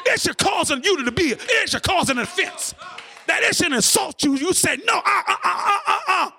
[0.08, 2.74] it should cause you to be, it should cause an offense
[3.28, 4.36] that it should insult you.
[4.36, 6.30] You say, no, uh, uh, uh, uh, uh,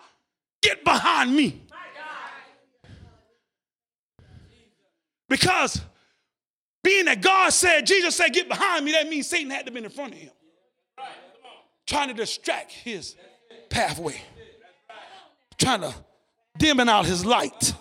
[0.63, 1.63] get behind me.
[5.29, 5.81] Because
[6.87, 9.83] being that God said, Jesus said, get behind me, that means Satan had to be
[9.83, 10.31] in front of him.
[11.85, 13.17] Trying to distract his
[13.69, 14.21] pathway.
[15.59, 15.93] Trying to
[16.57, 17.75] dimming out his light.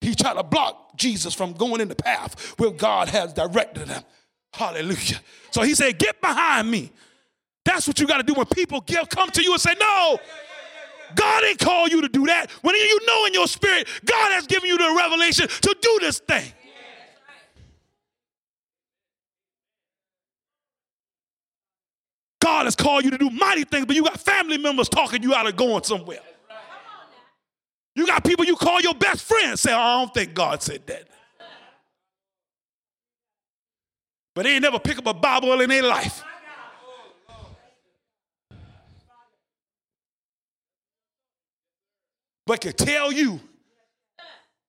[0.00, 4.02] He tried to block Jesus from going in the path where God has directed him.
[4.52, 5.20] Hallelujah.
[5.52, 6.90] So he said, Get behind me.
[7.64, 10.18] That's what you got to do when people give, come to you and say, No,
[11.14, 12.50] God ain't called you to do that.
[12.62, 16.18] When you know in your spirit, God has given you the revelation to do this
[16.18, 16.52] thing.
[22.42, 25.32] God has called you to do mighty things, but you got family members talking you
[25.32, 26.18] out of going somewhere.
[27.94, 30.84] You got people you call your best friend say, oh, I don't think God said
[30.88, 31.04] that.
[34.34, 36.24] But they ain't never pick up a Bible in their life.
[42.44, 43.38] but can tell you,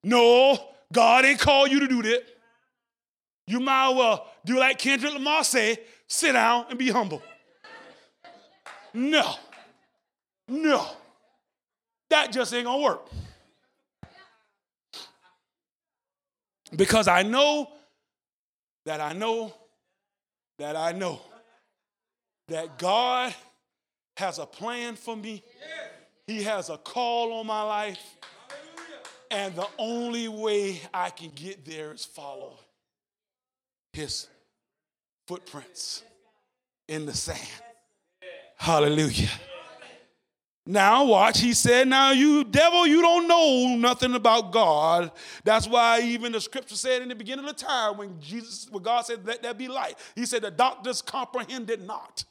[0.03, 0.59] no,
[0.91, 2.23] God ain't called you to do that.
[3.47, 7.23] You might well do like Kendrick Lamar said, sit down and be humble.
[8.93, 9.35] No,
[10.47, 10.85] no,
[12.09, 13.07] that just ain't gonna work.
[16.75, 17.69] Because I know
[18.85, 19.53] that I know
[20.59, 21.21] that I know
[22.47, 23.33] that God
[24.17, 25.43] has a plan for me.
[26.27, 28.17] He has a call on my life.
[29.31, 32.59] And the only way I can get there is follow
[33.93, 34.27] his
[35.27, 36.03] footprints
[36.87, 37.39] in the sand.
[38.63, 39.27] Hallelujah.
[40.65, 45.11] Now, watch, he said, Now, you devil, you don't know nothing about God.
[45.43, 48.81] That's why even the scripture said in the beginning of the time when Jesus, when
[48.81, 52.23] God said, Let there be light, he said, The darkness comprehended not.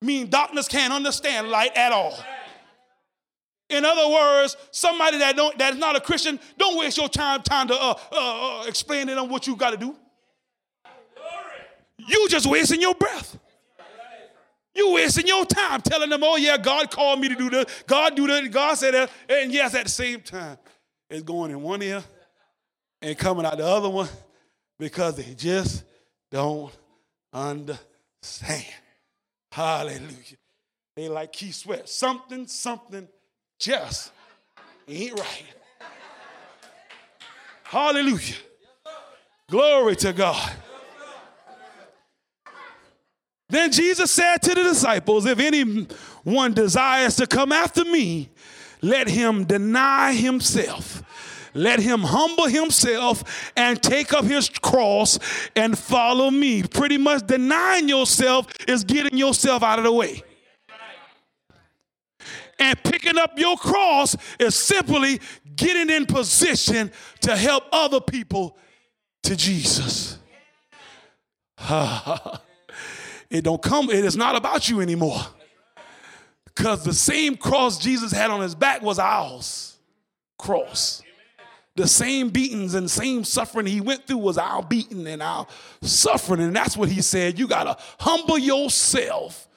[0.00, 2.16] Mean darkness can't understand light at all.
[3.70, 7.66] In other words, somebody that don't that's not a Christian, don't waste your time time
[7.66, 9.96] to uh, uh, uh, explain to them what you got to do.
[12.06, 13.36] You just wasting your breath.
[14.80, 17.66] You wasting your time telling them, oh yeah, God called me to do this.
[17.86, 18.50] God do that.
[18.50, 19.10] God said that.
[19.28, 20.56] And yes, at the same time,
[21.10, 22.02] it's going in one ear
[23.02, 24.08] and coming out the other one
[24.78, 25.84] because they just
[26.30, 26.72] don't
[27.30, 28.64] understand.
[29.52, 30.38] Hallelujah.
[30.96, 31.86] They like Keith Sweat.
[31.86, 33.06] Something, something
[33.58, 34.12] just
[34.88, 35.44] ain't right.
[37.64, 38.36] Hallelujah.
[39.46, 40.50] Glory to God.
[43.50, 48.30] Then Jesus said to the disciples, If anyone desires to come after me,
[48.80, 51.02] let him deny himself.
[51.52, 55.18] Let him humble himself and take up his cross
[55.56, 56.62] and follow me.
[56.62, 60.22] Pretty much denying yourself is getting yourself out of the way.
[62.60, 65.20] And picking up your cross is simply
[65.56, 66.92] getting in position
[67.22, 68.56] to help other people
[69.24, 70.18] to Jesus.
[73.30, 75.20] It don't come, it is not about you anymore.
[76.44, 79.70] Because the same cross Jesus had on his back was ours
[80.40, 81.02] cross.
[81.76, 85.46] The same beatings and same suffering he went through was our beating and our
[85.82, 86.40] suffering.
[86.40, 87.38] And that's what he said.
[87.38, 89.48] You got to humble yourself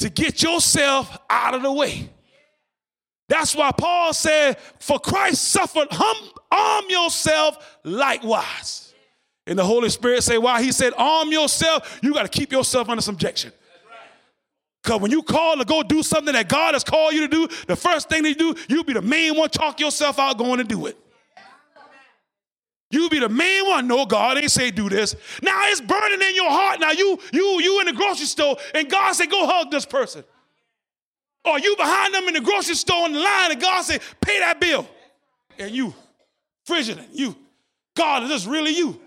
[0.00, 2.10] to get yourself out of the way.
[3.28, 8.85] That's why Paul said, For Christ suffered, hum, arm yourself likewise.
[9.46, 10.62] And the Holy Spirit say, why?
[10.62, 12.00] He said, arm yourself.
[12.02, 13.52] You got to keep yourself under subjection.
[14.82, 17.48] Because when you call to go do something that God has called you to do,
[17.66, 20.64] the first thing they do, you be the main one, talk yourself out going to
[20.64, 20.96] do it.
[22.90, 23.88] You be the main one.
[23.88, 25.16] No, God ain't say do this.
[25.42, 26.78] Now it's burning in your heart.
[26.78, 30.22] Now you, you, you in the grocery store, and God said, go hug this person.
[31.44, 34.38] Or you behind them in the grocery store in the line, and God said, pay
[34.38, 34.88] that bill.
[35.58, 35.94] And you,
[36.64, 37.36] frigid, you,
[37.96, 39.00] God, is this really you?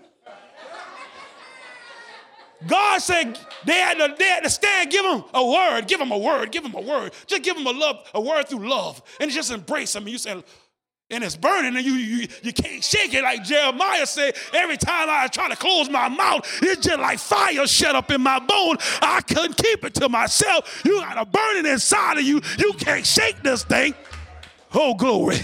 [2.66, 6.12] God said they had, to, they had to stand, give them a word, give them
[6.12, 7.12] a word, give them a word.
[7.26, 9.02] Just give them a love, a word through love.
[9.18, 10.04] And just embrace them.
[10.04, 10.42] And you say,
[11.12, 14.36] and it's burning, and you, you, you can't shake it like Jeremiah said.
[14.52, 18.20] Every time I try to close my mouth, it's just like fire shut up in
[18.20, 18.76] my bone.
[19.02, 20.82] I couldn't keep it to myself.
[20.84, 22.40] You got a burning inside of you.
[22.58, 23.94] You can't shake this thing.
[24.72, 25.38] Oh, glory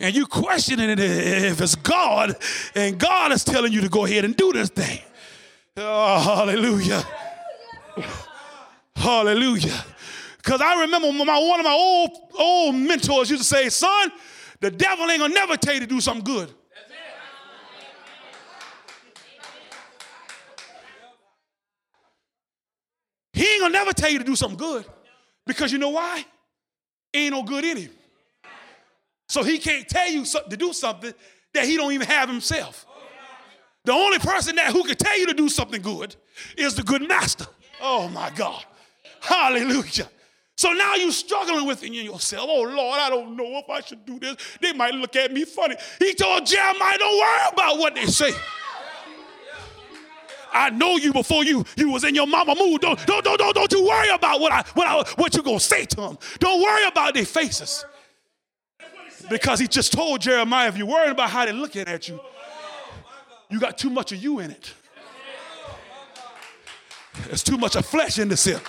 [0.00, 2.36] and you questioning it if it's God,
[2.74, 5.00] and God is telling you to go ahead and do this thing.
[5.80, 7.04] Oh, hallelujah.
[8.96, 9.84] Hallelujah.
[10.38, 14.10] Because I remember my, one of my old, old mentors used to say, son,
[14.60, 16.52] the devil ain't gonna never tell you to do something good.
[23.32, 24.84] He ain't gonna never tell you to do something good.
[25.46, 26.24] Because you know why?
[27.14, 27.90] Ain't no good in him.
[29.28, 31.14] So he can't tell you to do something
[31.54, 32.84] that he don't even have himself.
[33.88, 36.14] The only person that who can tell you to do something good
[36.58, 37.46] is the good master.
[37.80, 38.62] Oh my God.
[39.18, 40.10] Hallelujah.
[40.58, 42.50] So now you're struggling with it in yourself.
[42.52, 44.36] Oh Lord, I don't know if I should do this.
[44.60, 45.74] They might look at me funny.
[45.98, 48.32] He told Jeremiah, don't worry about what they say.
[50.52, 52.82] I know you before you you was in your mama mood.
[52.82, 55.60] Don't don't don't don't, don't you worry about what I what I what you gonna
[55.60, 56.18] say to them.
[56.40, 57.86] Don't worry about their faces.
[59.30, 62.20] Because he just told Jeremiah, if you're worried about how they're looking at you,
[63.50, 64.74] you got too much of you in it.
[67.26, 68.60] There's too much of flesh in this here.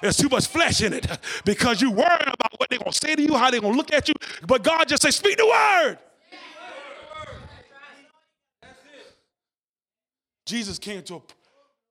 [0.00, 1.06] There's too much flesh in it
[1.44, 3.76] because you're worried about what they're going to say to you, how they're going to
[3.76, 4.14] look at you.
[4.46, 5.98] But God just says, speak the word.
[10.46, 11.20] Jesus came to a,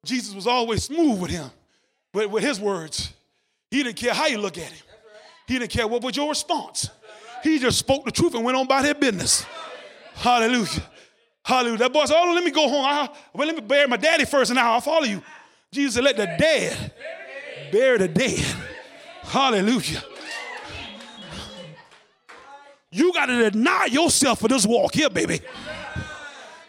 [0.03, 1.49] Jesus was always smooth with him,
[2.13, 3.13] with, with his words.
[3.71, 4.85] He didn't care how you look at him.
[5.47, 6.89] He didn't care what was your response.
[7.43, 9.45] He just spoke the truth and went on about his business.
[10.15, 10.83] Hallelujah.
[11.49, 11.79] Hallelujah.
[11.79, 12.85] That boy said, Oh, let me go home.
[12.85, 15.19] I, well, let me bury my daddy first and I'll follow you.
[15.71, 16.93] Jesus said, Let the dead
[17.71, 18.45] bury the dead.
[19.23, 20.03] Hallelujah.
[22.91, 25.39] You got to deny yourself for this walk here, baby.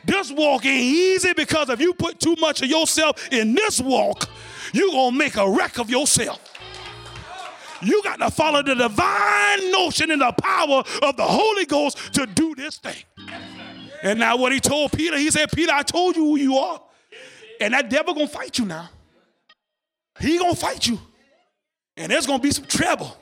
[0.07, 4.31] This walk ain't easy because if you put too much of yourself in this walk,
[4.73, 6.41] you're going to make a wreck of yourself.
[7.83, 12.25] You got to follow the divine notion and the power of the Holy Ghost to
[12.25, 13.05] do this thing.
[14.03, 16.81] And now what he told Peter, he said, Peter, I told you who you are.
[17.61, 18.89] And that devil gonna fight you now.
[20.19, 20.99] He gonna fight you.
[21.97, 23.17] And there's to be some trouble.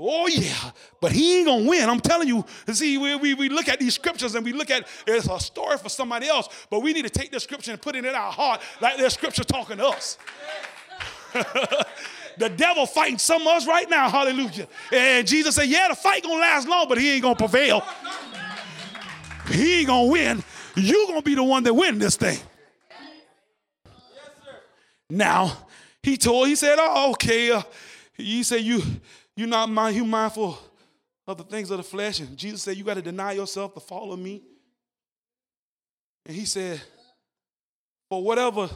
[0.00, 0.70] Oh, yeah.
[1.00, 1.88] But he ain't to win.
[1.88, 2.44] I'm telling you.
[2.70, 5.76] See, we, we, we look at these scriptures and we look at it's a story
[5.76, 8.30] for somebody else, but we need to take this scripture and put it in our
[8.30, 10.16] heart like there's scripture talking to us.
[12.38, 14.08] the devil fighting some of us right now.
[14.08, 14.68] Hallelujah.
[14.92, 17.84] And Jesus said, Yeah, the fight gonna last long, but he ain't gonna prevail.
[19.50, 20.42] He ain't gonna win.
[20.76, 22.38] you gonna be the one that win this thing.
[25.10, 25.56] Now,
[26.02, 27.50] he told, he said, Oh, okay.
[27.50, 27.62] Uh,
[28.14, 28.82] he said, You
[29.36, 30.58] you not mind, you mindful
[31.26, 32.20] of the things of the flesh.
[32.20, 34.42] And Jesus said, You got to deny yourself to follow me.
[36.26, 36.80] And he said,
[38.08, 38.68] For whatever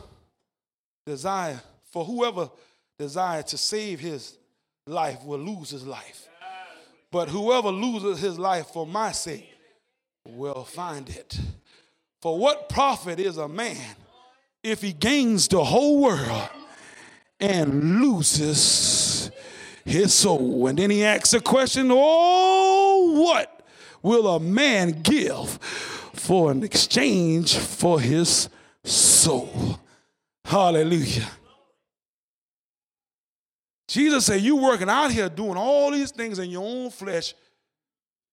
[1.04, 1.60] desire,
[1.90, 2.50] for whoever
[2.98, 4.36] desire to save his
[4.86, 6.28] life will lose his life.
[7.10, 9.51] But whoever loses his life for my sake
[10.26, 11.38] will find it.
[12.20, 13.96] For what profit is a man
[14.62, 16.48] if he gains the whole world
[17.40, 19.30] and loses
[19.84, 20.68] his soul.
[20.68, 23.66] And then he asks a question Oh, what
[24.02, 25.58] will a man give
[26.14, 28.48] for an exchange for his
[28.84, 29.80] soul?
[30.44, 31.28] Hallelujah.
[33.88, 37.34] Jesus said, You working out here doing all these things in your own flesh,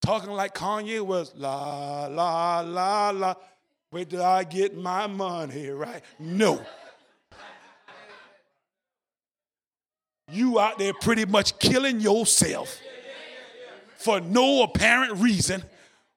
[0.01, 3.35] talking like Kanye was, la, la, la, la.
[3.91, 6.01] Wait till I get my money right.
[6.19, 6.61] No.
[10.31, 12.79] you out there pretty much killing yourself
[13.97, 15.63] for no apparent reason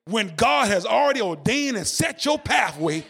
[0.05, 3.05] when God has already ordained and set your pathway.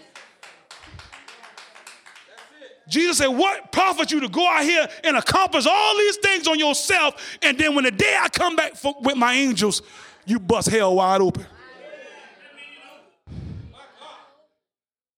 [2.88, 6.58] Jesus said, What profit you to go out here and accomplish all these things on
[6.58, 9.82] yourself, and then when the day I come back for, with my angels,
[10.26, 11.46] you bust hell wide open?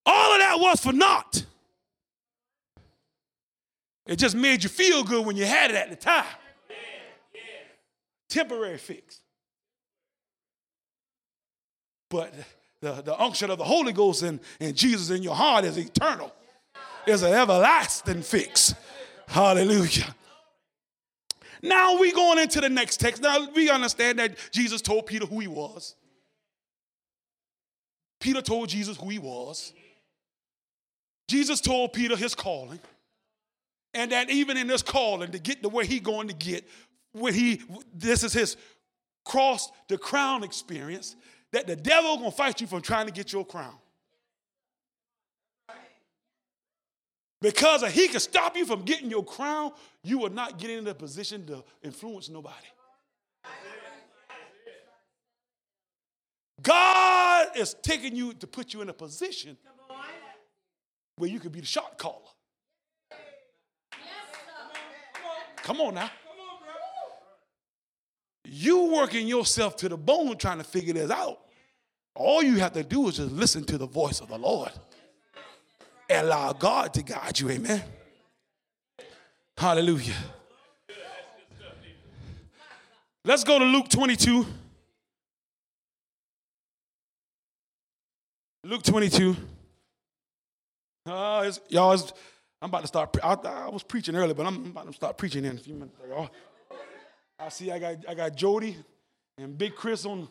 [0.07, 1.45] All of that was for naught.
[4.07, 6.25] It just made you feel good when you had it at the time.
[8.29, 9.21] Temporary fix.
[12.11, 12.35] But
[12.81, 16.33] the, the unction of the Holy Ghost and, and Jesus in your heart is eternal.
[17.07, 18.75] Is an everlasting fix.
[19.27, 20.15] Hallelujah.
[21.65, 23.23] Now we going into the next text.
[23.23, 25.95] Now we understand that Jesus told Peter who he was.
[28.21, 29.73] Peter told Jesus who he was.
[31.27, 32.81] Jesus told Peter his calling.
[33.95, 36.69] And that even in this calling to get to where he going to get,
[37.13, 37.63] where he
[37.95, 38.59] this is his
[39.25, 41.17] cross the crown experience,
[41.53, 43.77] that the devil gonna fight you from trying to get your crown.
[47.45, 49.73] Because he can stop you from getting your crown,
[50.03, 52.57] you will not get in a position to influence nobody.
[56.63, 59.59] God is taking you to put you in a position
[61.17, 62.17] where you can be the shot caller.
[65.57, 66.11] Come on now.
[68.47, 71.41] You working yourself to the bone trying to figure this out.
[72.15, 74.73] All you have to do is just listen to the voice of the Lord
[76.15, 77.51] allow God to guide you.
[77.51, 77.83] Amen.
[79.57, 80.15] Hallelujah.
[83.25, 84.47] Let's go to Luke 22.
[88.65, 89.37] Luke 22.
[91.07, 91.99] Uh, y'all,
[92.63, 93.17] I'm about to start.
[93.23, 95.97] I, I was preaching earlier, but I'm about to start preaching in a few minutes.
[96.09, 96.31] Y'all.
[97.39, 98.77] I see I got I got Jody
[99.39, 100.29] and Big Chris on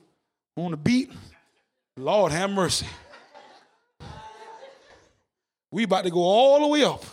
[0.58, 1.12] on the beat.
[1.98, 2.88] Lord have mercy.
[5.74, 7.04] We about to go all the way up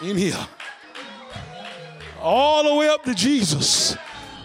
[0.00, 0.38] in here.
[2.20, 3.96] All the way up to Jesus.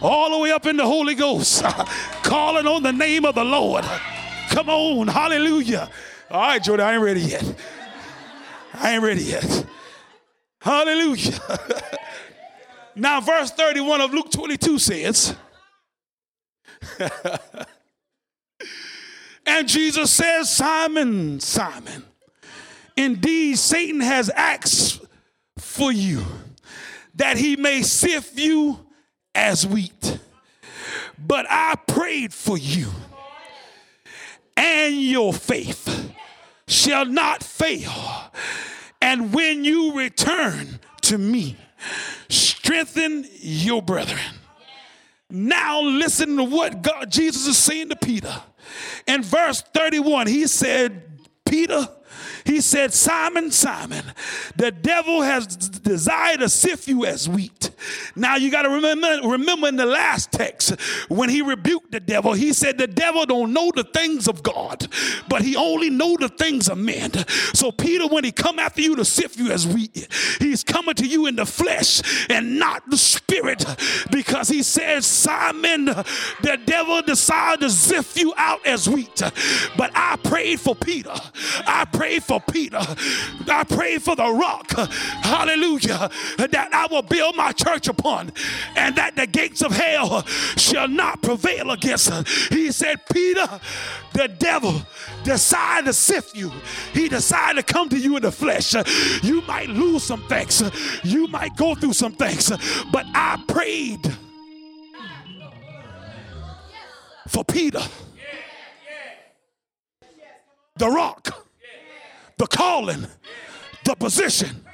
[0.02, 1.64] All the way up in the Holy Ghost.
[2.24, 3.86] Calling on the name of the Lord.
[4.50, 5.88] Come on, hallelujah.
[6.32, 7.56] All right, Jordan, I ain't ready yet.
[8.74, 9.66] I ain't ready yet.
[10.62, 11.40] Hallelujah.
[12.96, 15.36] now, verse 31 of Luke 22 says,
[19.50, 22.06] and Jesus says, Simon, Simon,
[22.96, 25.02] indeed Satan has asked
[25.58, 26.24] for you
[27.16, 28.86] that he may sift you
[29.34, 30.20] as wheat.
[31.18, 32.90] But I prayed for you,
[34.56, 36.14] and your faith
[36.68, 37.92] shall not fail.
[39.02, 41.58] And when you return to me,
[42.30, 44.20] strengthen your brethren.
[45.30, 48.42] Now listen to what God Jesus is saying to Peter.
[49.08, 51.04] In verse 31, he said,
[51.46, 51.88] Peter,
[52.50, 54.04] He said, Simon, Simon,
[54.56, 57.70] the devil has desired to sift you as wheat.
[58.16, 60.72] Now you got to remember, remember in the last text
[61.10, 64.88] when he rebuked the devil, he said the devil don't know the things of God,
[65.30, 67.12] but he only know the things of men.
[67.54, 70.08] So Peter, when he come after you to sift you as wheat,
[70.40, 73.64] he's coming to you in the flesh and not the spirit,
[74.12, 79.22] because he says, Simon, the devil decided to sift you out as wheat.
[79.78, 81.14] But I prayed for Peter.
[81.68, 82.80] I prayed for Peter.
[82.80, 84.72] I prayed for the rock.
[84.72, 86.10] Hallelujah.
[86.38, 88.32] That I will build my church upon,
[88.76, 90.24] and that the gates of hell
[90.58, 92.24] shall not prevail against her.
[92.50, 93.48] He said, Peter,
[94.14, 94.82] the devil
[95.24, 96.52] decided to sift you.
[96.94, 98.76] He decided to come to you in the flesh.
[99.24, 100.64] You might lose some things.
[101.04, 102.50] You might go through some things.
[102.92, 104.18] But I prayed
[107.28, 107.82] for Peter.
[110.78, 111.48] The rock,
[112.40, 113.06] the calling,
[113.86, 114.66] the position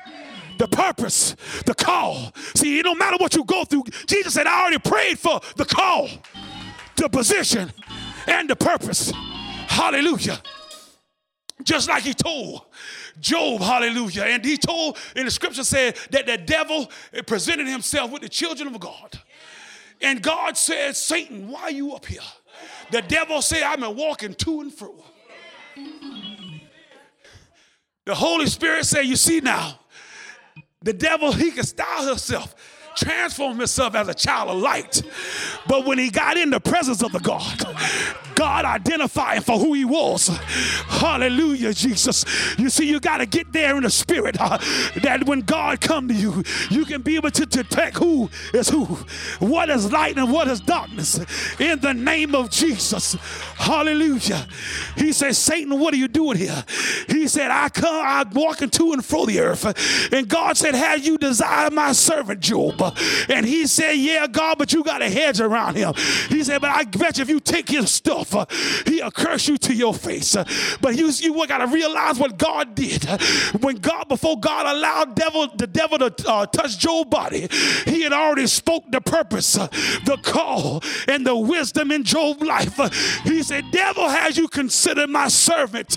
[0.58, 1.36] the purpose,
[1.66, 2.32] the call.
[2.56, 3.84] See, it don't matter what you go through.
[4.08, 6.08] Jesus said, I already prayed for the call,
[6.96, 7.74] the position,
[8.26, 9.12] and the purpose.
[9.68, 10.42] Hallelujah.
[11.62, 12.62] Just like he told
[13.20, 14.24] Job, hallelujah.
[14.24, 16.92] And he told, in the scripture said that the devil
[17.26, 19.20] presented himself with the children of God.
[20.02, 22.20] And God said, Satan, why are you up here?
[22.92, 24.96] The devil said, I've been walking to and fro.
[28.06, 29.80] The Holy Spirit said, You see now,
[30.82, 32.56] the devil, he can style himself
[32.96, 35.02] transform himself as a child of light.
[35.68, 37.62] But when he got in the presence of the God,
[38.36, 40.28] God identified for who he was.
[40.28, 42.26] Hallelujah, Jesus.
[42.58, 44.58] You see, you got to get there in the spirit uh,
[45.02, 48.86] that when God come to you, you can be able to detect who is who,
[49.40, 51.20] what is light and what is darkness
[51.60, 53.14] in the name of Jesus.
[53.56, 54.48] Hallelujah.
[54.98, 56.64] He said, Satan, what are you doing here?
[57.08, 60.12] He said, I come, I'm walking to and fro the earth.
[60.12, 62.82] And God said, Have you desired my servant Job?
[63.30, 65.94] And he said, Yeah, God, but you got a hedge around him.
[66.30, 68.25] He said, But I bet you if you take his stuff,
[68.86, 70.36] he'll curse you to your face.
[70.82, 73.04] But you, you got to realize what God did.
[73.62, 77.48] When God, before God allowed devil, the devil to uh, touch Job's body,
[77.86, 82.78] he had already spoke the purpose, the call, and the wisdom in Job's life.
[83.24, 85.96] He said, Devil, has you considered my servant?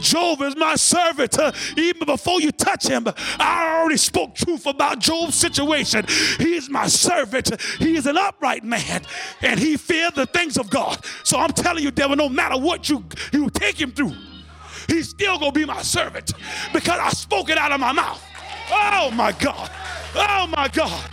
[0.00, 1.36] Job is my servant.
[1.76, 3.06] even before you touch him,
[3.38, 6.06] I already spoke truth about Job's situation.
[6.38, 7.60] He is my servant.
[7.78, 9.02] He is an upright man,
[9.42, 11.04] and he feared the things of God.
[11.24, 14.14] So I'm telling you, devil, no matter what you, you take him through,
[14.88, 16.32] he's still gonna be my servant
[16.72, 18.22] because I spoke it out of my mouth.
[18.70, 19.70] Oh my God.
[20.14, 21.10] Oh my God.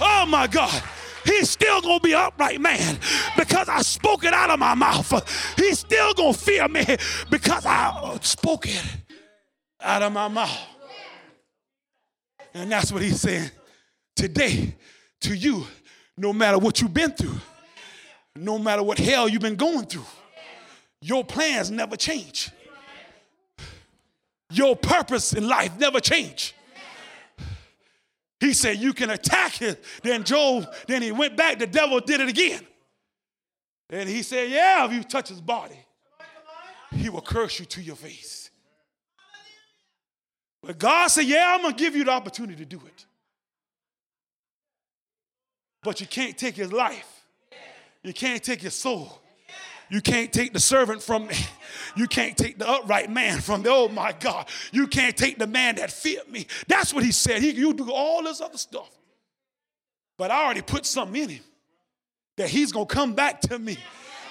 [0.00, 0.82] Oh my God.
[1.24, 2.98] He's still gonna be upright man
[3.36, 5.54] because I spoke it out of my mouth.
[5.56, 6.84] He's still gonna fear me
[7.30, 8.84] because I spoke it
[9.80, 10.58] out of my mouth.
[12.54, 13.50] And that's what he's saying
[14.16, 14.76] today
[15.22, 15.66] to you,
[16.16, 17.40] no matter what you've been through,
[18.36, 20.06] no matter what hell you've been going through,
[21.00, 22.50] your plans never change.
[24.50, 26.54] Your purpose in life never change.
[28.38, 29.82] He said, You can attack it.
[30.02, 32.66] Then Job, then he went back, the devil did it again.
[33.88, 35.78] And he said, Yeah, if you touch his body,
[36.90, 38.50] he will curse you to your face.
[40.62, 43.06] But God said, Yeah, I'm going to give you the opportunity to do it.
[45.82, 47.11] But you can't take his life.
[48.02, 49.20] You can't take your soul.
[49.90, 51.34] You can't take the servant from me.
[51.96, 53.68] You can't take the upright man from me.
[53.70, 54.48] Oh my God.
[54.72, 56.46] You can't take the man that feared me.
[56.66, 57.42] That's what he said.
[57.42, 58.90] He, you do all this other stuff.
[60.16, 61.42] But I already put something in him
[62.38, 63.76] that he's going to come back to me.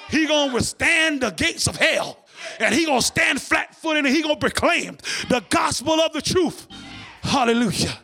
[0.10, 2.18] He going to withstand the gates of hell.
[2.60, 4.98] And he going to stand flat footed and he going to proclaim
[5.30, 6.68] the gospel of the truth.
[7.22, 8.00] Hallelujah.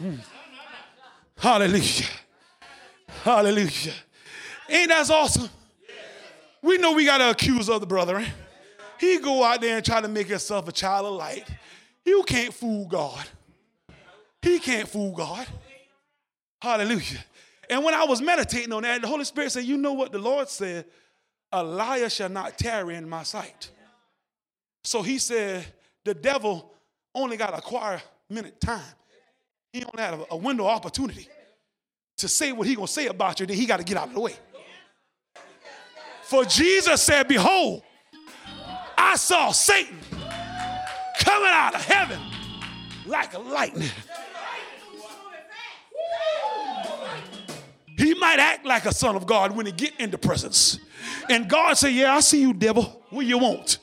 [0.00, 0.18] Mm.
[1.36, 2.06] Hallelujah.
[3.28, 3.92] Hallelujah.
[4.70, 5.50] Ain't that awesome?
[6.62, 8.24] We know we got to accuse other brethren.
[8.98, 11.46] He go out there and try to make himself a child of light.
[12.06, 13.22] You can't fool God.
[14.40, 15.46] He can't fool God.
[16.62, 17.18] Hallelujah.
[17.68, 20.18] And when I was meditating on that, the Holy Spirit said, You know what the
[20.18, 20.86] Lord said?
[21.52, 23.68] A liar shall not tarry in my sight.
[24.84, 25.66] So he said,
[26.02, 26.72] The devil
[27.14, 28.00] only got a quiet
[28.30, 28.80] minute time.
[29.74, 31.28] He only had a, window opportunity
[32.18, 34.14] to say what he gonna say about you, then he got to get out of
[34.14, 34.34] the way.
[36.22, 37.82] For Jesus said, Behold,
[38.96, 39.98] I saw Satan
[41.20, 42.20] coming out of heaven
[43.06, 43.88] like a lightning.
[47.96, 50.78] He might act like a son of God when he get in the presence.
[51.30, 53.02] And God say, Yeah, I see you, devil.
[53.10, 53.78] What you want?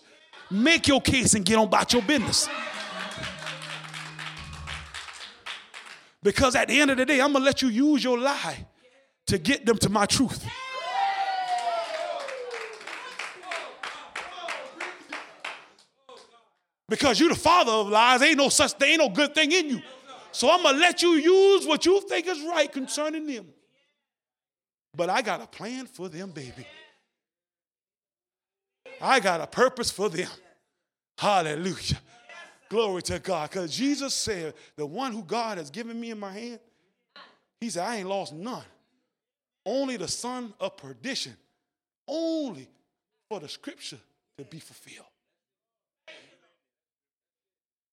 [0.52, 2.48] Make your case and get on about your business.
[6.26, 8.66] Because at the end of the day, I'm going to let you use your lie
[9.28, 10.44] to get them to my truth.
[16.90, 19.70] Because you're the father of lies, ain't no such thing, ain't no good thing in
[19.70, 19.82] you.
[20.32, 23.48] So I'm gonna let you use what you think is right concerning them.
[24.96, 26.68] But I got a plan for them, baby.
[29.02, 30.30] I got a purpose for them.
[31.18, 32.00] Hallelujah.
[32.76, 33.50] Glory to God.
[33.50, 36.60] Because Jesus said, the one who God has given me in my hand,
[37.62, 38.66] he said, I ain't lost none.
[39.66, 41.38] Only the son of perdition.
[42.06, 42.68] Only
[43.30, 44.00] for the scripture
[44.38, 45.08] to be fulfilled.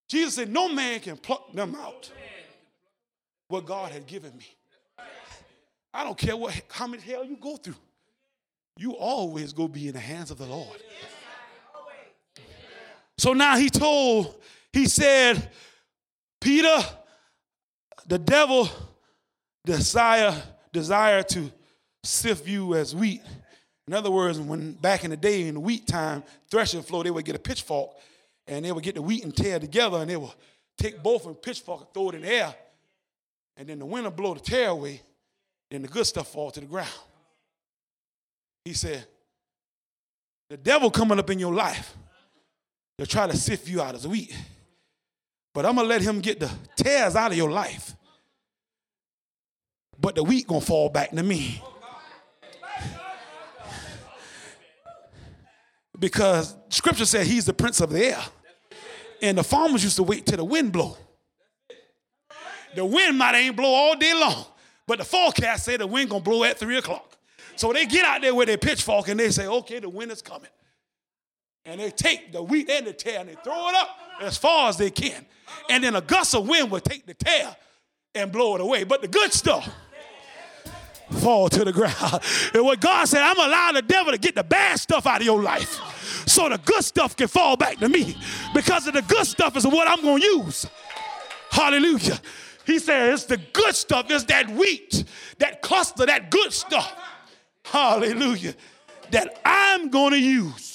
[0.09, 2.11] Jesus said, No man can pluck them out
[3.47, 4.47] what God had given me.
[5.95, 7.77] I don't care what how many hell you go through.
[8.77, 10.83] You always go be in the hands of the Lord.
[13.17, 14.35] So now he told,
[14.73, 15.51] he said,
[16.41, 16.79] Peter,
[18.07, 18.69] the devil
[19.65, 20.35] desire
[20.73, 21.53] desire to
[22.03, 23.23] sift you as wheat.
[23.87, 27.11] In other words, when back in the day in the wheat time, threshing floor, they
[27.11, 27.91] would get a pitchfork
[28.47, 30.33] and they would get the wheat and tare together, and they would
[30.77, 32.55] take both and pitchfork and throw it in the air,
[33.57, 35.01] and then the wind would blow the tare away,
[35.71, 36.89] and the good stuff fall to the ground.
[38.65, 39.07] He said,
[40.51, 41.97] the devil coming up in your life
[42.99, 44.37] to try to sift you out as wheat.
[45.55, 47.95] But I'm gonna let him get the tares out of your life.
[49.99, 51.63] But the wheat gonna fall back to me.
[56.03, 58.19] because scripture said he's the prince of the air.
[59.23, 60.97] And the farmers used to wait till the wind blow.
[62.75, 64.45] The wind might ain't blow all day long,
[64.89, 67.17] but the forecast say the wind gonna blow at three o'clock.
[67.55, 70.23] So they get out there with their pitchfork and they say, okay, the wind is
[70.23, 70.51] coming.
[71.65, 74.69] And they take the wheat and the tare and they throw it up as far
[74.69, 75.25] as they can.
[75.71, 77.55] And then a gust of wind will take the tare
[78.15, 78.85] and blow it away.
[78.85, 79.69] But the good stuff,
[81.11, 82.23] fall to the ground.
[82.55, 85.27] And what God said, I'm allowing the devil to get the bad stuff out of
[85.27, 88.17] your life so the good stuff can fall back to me
[88.55, 90.67] because of the good stuff is what I'm going to use.
[91.51, 92.19] Hallelujah.
[92.65, 95.05] He said, it's the good stuff, it's that wheat,
[95.39, 96.97] that cluster, that good stuff.
[97.65, 98.55] Hallelujah.
[99.11, 100.72] That I'm going to use.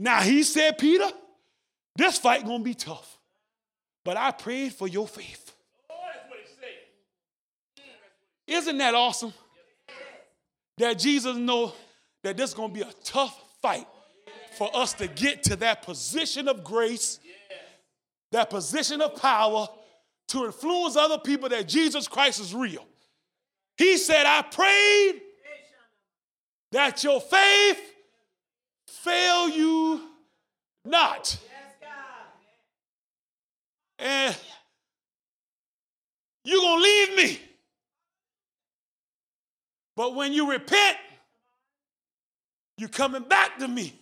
[0.00, 1.08] Now, he said, Peter,
[1.94, 3.18] this fight to be tough.
[4.02, 5.54] But I prayed for your faith.
[8.46, 9.34] Isn't that awesome?
[10.78, 11.74] that Jesus know
[12.22, 13.86] that this is to be a tough fight
[14.56, 17.20] for us to get to that position of grace,
[18.32, 19.68] that position of power
[20.28, 22.86] to influence other people that Jesus Christ is real.
[23.76, 25.20] He said, I prayed
[26.72, 27.78] that your faith
[28.90, 30.00] fail you
[30.84, 31.38] not.
[33.98, 34.36] And
[36.44, 37.40] you're going to leave me.
[39.96, 40.96] But when you repent,
[42.78, 43.94] you're coming back to me.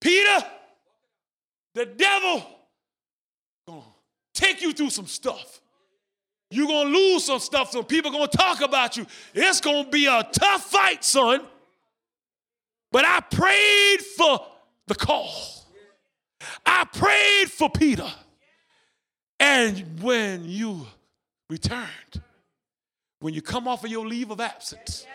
[0.00, 0.44] Peter,
[1.74, 2.44] the devil
[3.66, 3.82] gonna
[4.32, 5.60] take you through some stuff.
[6.50, 7.70] You're gonna lose some stuff.
[7.70, 9.06] Some people gonna talk about you.
[9.34, 11.42] It's gonna be a tough fight, son.
[12.90, 14.40] But I prayed for
[14.86, 15.30] the call.
[16.64, 18.10] I prayed for Peter.
[19.38, 20.86] And when you
[21.50, 22.22] returned,
[23.20, 25.06] when you come off of your leave of absence,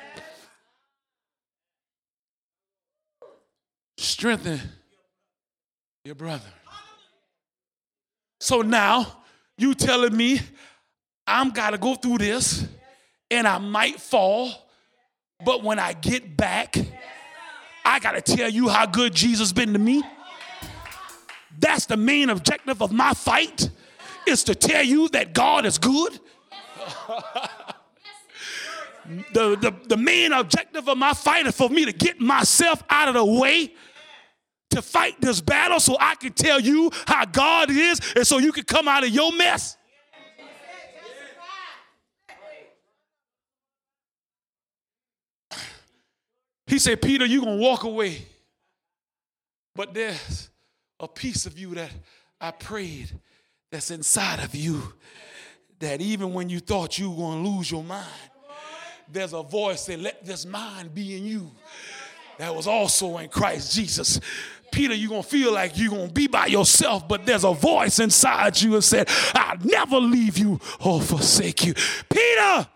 [3.97, 4.59] strengthen
[6.05, 6.51] your brother.
[8.39, 9.23] So now
[9.57, 10.41] you telling me
[11.25, 12.65] I'm gotta go through this
[13.31, 14.51] and I might fall,
[15.43, 16.75] but when I get back,
[17.85, 20.03] I gotta tell you how good Jesus been to me.
[21.59, 23.69] That's the main objective of my fight
[24.27, 26.19] is to tell you that God is good.
[29.33, 33.07] the, the, the main objective of my fight is for me to get myself out
[33.07, 33.73] of the way
[34.71, 38.51] to fight this battle so I can tell you how God is and so you
[38.51, 39.77] can come out of your mess.
[46.73, 48.25] He said, Peter, you're going to walk away.
[49.75, 50.49] But there's
[50.99, 51.91] a piece of you that
[52.41, 53.11] I prayed
[53.69, 54.81] that's inside of you
[55.77, 58.07] that even when you thought you were going to lose your mind,
[59.07, 61.51] there's a voice that let this mind be in you
[62.39, 64.19] that was also in Christ Jesus.
[64.71, 67.53] Peter, you're going to feel like you're going to be by yourself, but there's a
[67.53, 71.75] voice inside you that said, I'll never leave you or forsake you.
[72.09, 72.67] Peter!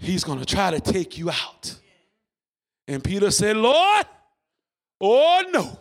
[0.00, 1.74] He's going to try to take you out.
[2.88, 4.06] And Peter said, Lord,
[5.00, 5.78] oh no,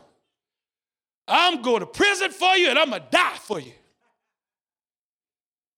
[1.27, 3.71] I'm going to prison for you and I'm going to die for you.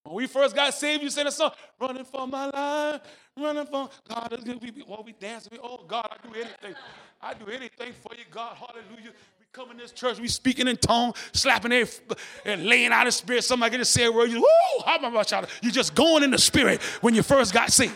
[0.03, 3.01] When we first got saved, you said a song, running for my life,
[3.37, 4.35] running for God.
[4.45, 6.75] We, while we dance, we, oh God, I do anything.
[7.21, 8.57] I do anything for you, God.
[8.57, 9.11] Hallelujah.
[9.39, 12.01] We come in this church, we speaking in tongue, slapping it,
[12.45, 13.43] and laying out of spirit.
[13.43, 14.31] Somebody can just say a word.
[14.31, 15.45] You, woo, how about y'all?
[15.61, 17.93] You just going in the spirit when you first got saved.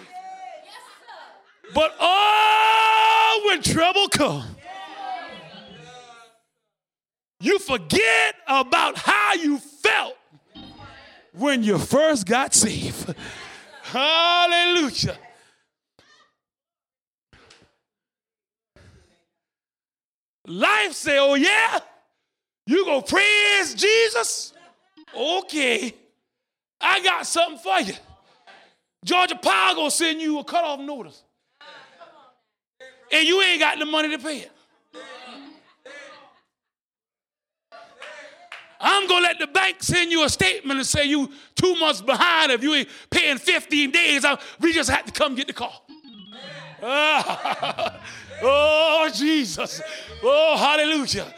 [1.73, 4.45] But oh, when trouble comes,
[7.39, 10.15] you forget about how you felt
[11.33, 13.13] when you first got saved.
[13.83, 15.17] Hallelujah.
[20.47, 21.79] Life say, oh yeah,
[22.67, 24.53] you go praise Jesus?
[25.15, 25.93] Okay,
[26.79, 27.93] I got something for you.
[29.03, 31.24] Georgia Power gonna send you a cutoff notice.
[33.11, 34.51] And you ain't got the money to pay it.
[38.79, 42.51] I'm gonna let the bank send you a statement and say you two months behind
[42.51, 44.25] if you ain't paying 15 days.
[44.25, 45.73] I, we just had to come get the car.
[48.43, 49.81] oh Jesus.
[50.21, 51.33] Oh hallelujah.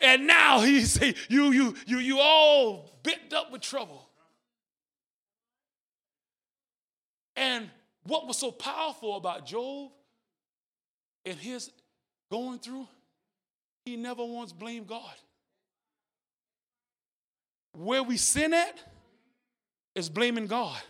[0.00, 4.08] And now he say you you you you all bit up with trouble.
[7.36, 7.70] And
[8.04, 9.90] what was so powerful about Job
[11.24, 11.70] and his
[12.30, 12.86] going through,
[13.84, 15.14] he never once blamed God.
[17.72, 18.82] Where we sin at
[19.94, 20.80] is blaming God.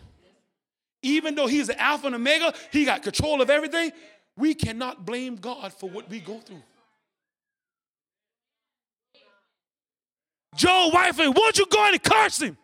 [1.03, 3.91] Even though He's the Alpha and Omega, He got control of everything,
[4.37, 6.61] we cannot blame God for what we go through.
[10.55, 12.57] Joe wife, won't you go and curse him?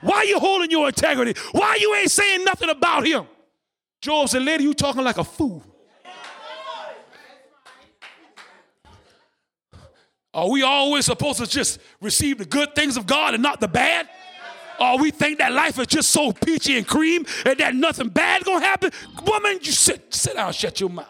[0.00, 1.38] Why you holding your integrity?
[1.52, 3.26] Why you ain't saying nothing about him?
[4.02, 5.64] Job said, lady, you talking like a fool.
[10.36, 13.68] Are we always supposed to just receive the good things of God and not the
[13.68, 14.06] bad?
[14.78, 18.44] Or we think that life is just so peachy and cream and that nothing bad
[18.44, 18.90] gonna happen?
[19.26, 21.06] Woman, you sit, sit down, shut your mouth.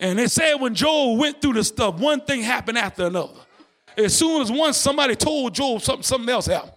[0.00, 3.34] And they said when Job went through the stuff, one thing happened after another.
[3.96, 6.72] As soon as once somebody told Job something, something else happened.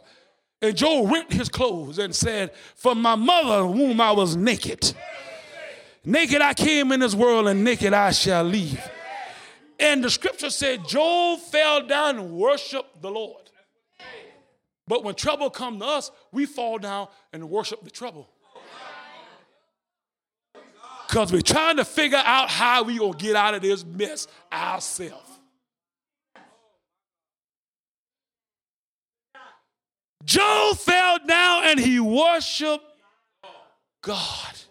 [0.62, 4.94] And Job rent his clothes and said, From my mother womb I was naked.
[6.06, 8.82] Naked I came in this world, and naked I shall leave.
[9.80, 13.50] And the scripture said Job fell down and worshiped the Lord.
[14.88, 18.30] But when trouble comes to us, we fall down and worship the trouble.
[21.08, 25.40] Because we're trying to figure out how we gonna get out of this mess ourselves.
[30.26, 32.84] Job fell down and he worshiped
[34.02, 34.63] God.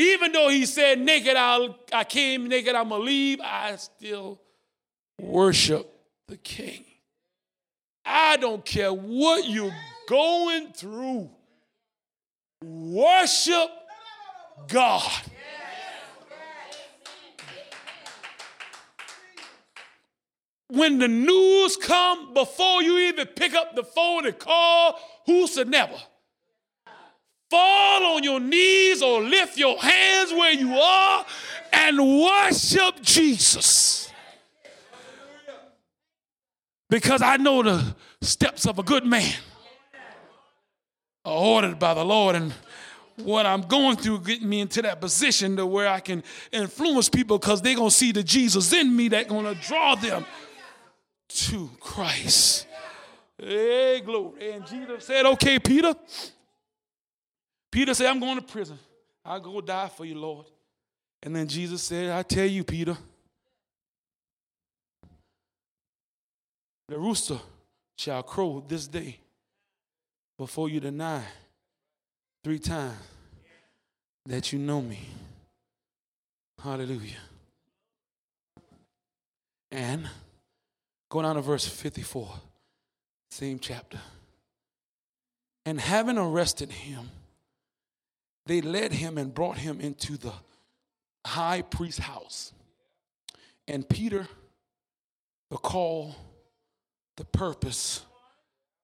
[0.00, 4.40] Even though he said, naked I'll, I came, naked I'm going to leave, I still
[5.20, 5.92] worship
[6.26, 6.86] the king.
[8.02, 9.74] I don't care what you're
[10.08, 11.28] going through.
[12.64, 13.68] Worship
[14.68, 15.22] God.
[20.68, 25.98] When the news come before you even pick up the phone and call whosoever,
[27.50, 31.26] fall on your knees or lift your hands where you are
[31.72, 34.10] and worship Jesus.
[36.88, 39.32] Because I know the steps of a good man
[41.24, 42.36] are ordered by the Lord.
[42.36, 42.52] And
[43.16, 46.22] what I'm going through getting me into that position to where I can
[46.52, 49.94] influence people because they're going to see the Jesus in me that's going to draw
[49.94, 50.24] them
[51.28, 52.66] to Christ.
[53.38, 54.52] Hey, glory.
[54.52, 55.94] And Jesus said, Okay, Peter,
[57.70, 58.78] Peter said, I'm going to prison.
[59.24, 60.46] I'll go die for you, Lord.
[61.22, 62.96] And then Jesus said, I tell you, Peter,
[66.88, 67.38] the rooster
[67.96, 69.18] shall crow this day
[70.38, 71.22] before you deny
[72.42, 72.96] three times
[74.26, 75.00] that you know me.
[76.62, 77.20] Hallelujah.
[79.70, 80.08] And
[81.08, 82.28] go down to verse 54,
[83.30, 83.98] same chapter.
[85.64, 87.10] And having arrested him,
[88.46, 90.32] they led him and brought him into the
[91.24, 92.52] high priest's house.
[93.68, 94.26] And Peter,
[95.50, 96.14] the call,
[97.16, 98.02] the purpose,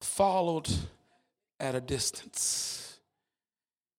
[0.00, 0.68] followed
[1.58, 2.98] at a distance.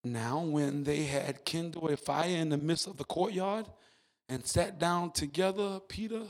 [0.03, 3.65] Now, when they had kindled a fire in the midst of the courtyard
[4.29, 6.21] and sat down together, Peter,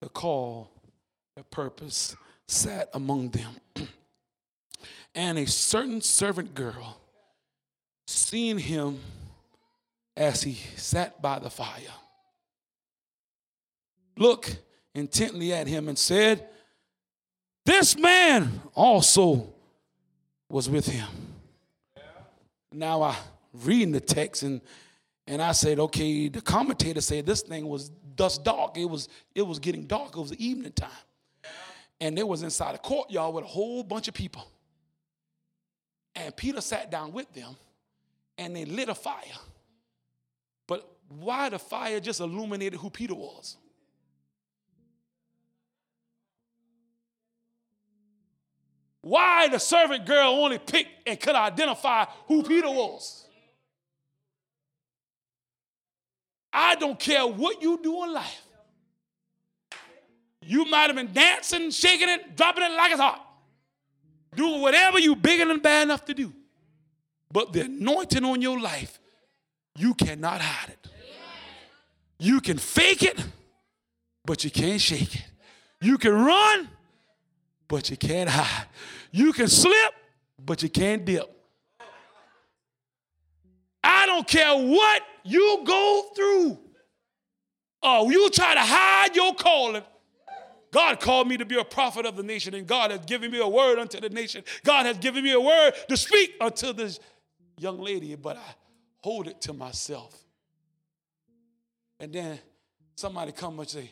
[0.00, 0.70] the call,
[1.36, 3.54] the purpose sat among them.
[5.14, 7.00] and a certain servant girl,
[8.10, 8.98] seeing him
[10.16, 11.94] as he sat by the fire,
[14.16, 14.58] looked
[14.94, 16.48] intently at him and said,
[17.64, 19.52] This man also
[20.48, 21.08] was with him.
[22.72, 23.16] Now I
[23.52, 24.60] reading the text and
[25.26, 28.76] and I said, okay, the commentator said this thing was dust dark.
[28.76, 30.16] It was it was getting dark.
[30.16, 30.90] It was the evening time.
[32.00, 34.44] And it was inside a courtyard with a whole bunch of people.
[36.16, 37.54] And Peter sat down with them
[38.40, 39.38] and they lit a fire.
[40.66, 43.58] But why the fire just illuminated who Peter was?
[49.02, 53.26] Why the servant girl only picked and could identify who Peter was?
[56.50, 58.42] I don't care what you do in life.
[60.40, 63.22] You might have been dancing, shaking it, dropping it like it's hot.
[64.34, 66.32] Do whatever you big and bad enough to do.
[67.32, 68.98] But the anointing on your life,
[69.76, 70.88] you cannot hide it.
[72.18, 73.18] You can fake it,
[74.24, 75.24] but you can't shake it.
[75.80, 76.68] You can run,
[77.68, 78.66] but you can't hide.
[79.10, 79.94] You can slip,
[80.44, 81.30] but you can't dip.
[83.82, 86.58] I don't care what you go through.
[87.82, 89.82] Oh, you try to hide your calling.
[90.70, 93.40] God called me to be a prophet of the nation, and God has given me
[93.40, 94.44] a word unto the nation.
[94.62, 97.00] God has given me a word to speak unto this
[97.60, 98.54] young lady, but I
[99.00, 100.16] hold it to myself.
[101.98, 102.38] And then
[102.96, 103.90] somebody come and say,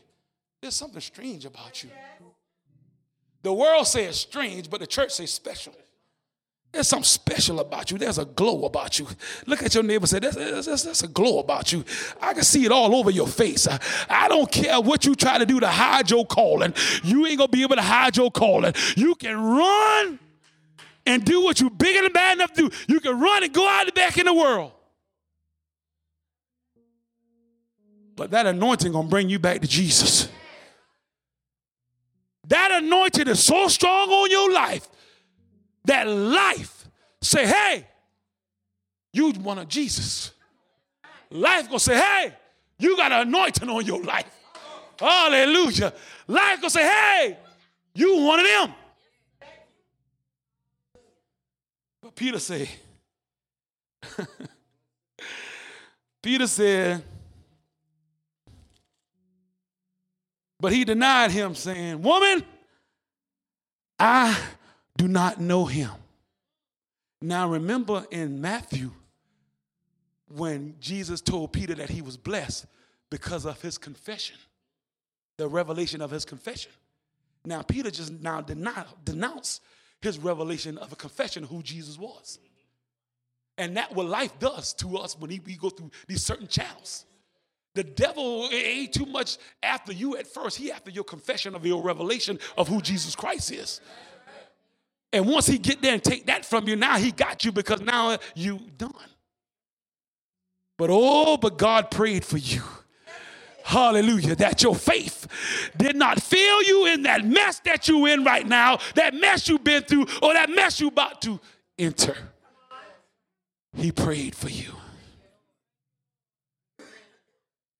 [0.60, 1.90] There's something strange about you.
[3.42, 5.74] The world says strange, but the church says special.
[6.72, 7.96] There's something special about you.
[7.96, 9.06] There's a glow about you.
[9.46, 11.82] Look at your neighbor and say, there's, a glow about you.
[12.20, 13.66] I can see it all over your face.
[13.66, 13.78] I,
[14.10, 16.74] I don't care what you try to do to hide your calling.
[17.02, 18.74] You ain't going to be able to hide your calling.
[18.96, 20.18] You can run
[21.08, 22.76] and do what you're big and bad enough to do.
[22.86, 24.72] You can run and go out back in the world.
[28.14, 30.28] But that anointing to bring you back to Jesus.
[32.48, 34.86] That anointing is so strong on your life
[35.84, 36.88] that life
[37.20, 37.86] say, hey,
[39.12, 40.32] you one of Jesus.
[41.30, 42.34] Life gonna say, hey,
[42.78, 44.30] you got an anointing on your life.
[44.98, 45.92] Hallelujah.
[46.26, 47.38] Life gonna say, hey,
[47.94, 48.74] you one of them.
[52.02, 52.68] But Peter said,
[56.20, 57.00] Peter said,
[60.58, 62.42] but he denied him, saying, Woman,
[64.00, 64.36] I
[64.96, 65.92] do not know him.
[67.22, 68.90] Now, remember in Matthew,
[70.26, 72.66] when Jesus told Peter that he was blessed
[73.10, 74.38] because of his confession,
[75.36, 76.72] the revelation of his confession.
[77.44, 79.62] Now, Peter just now denounced
[80.00, 82.38] his revelation of a confession of who Jesus was.
[83.56, 87.04] And that what life does to us when we go through these certain channels.
[87.74, 90.56] The devil ain't too much after you at first.
[90.56, 93.80] He after your confession of your revelation of who Jesus Christ is.
[95.12, 97.80] And once he get there and take that from you, now he got you because
[97.80, 98.92] now you done.
[100.76, 102.62] But oh, but God prayed for you.
[103.68, 104.34] Hallelujah.
[104.34, 105.26] That your faith
[105.76, 109.62] did not fail you in that mess that you in right now, that mess you've
[109.62, 111.38] been through, or that mess you about to
[111.78, 112.16] enter.
[113.76, 114.72] He prayed for you.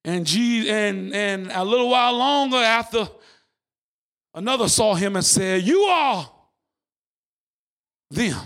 [0.05, 3.09] And, Jesus, and, and a little while longer after,
[4.34, 6.30] another saw him and said, You are
[8.11, 8.43] them.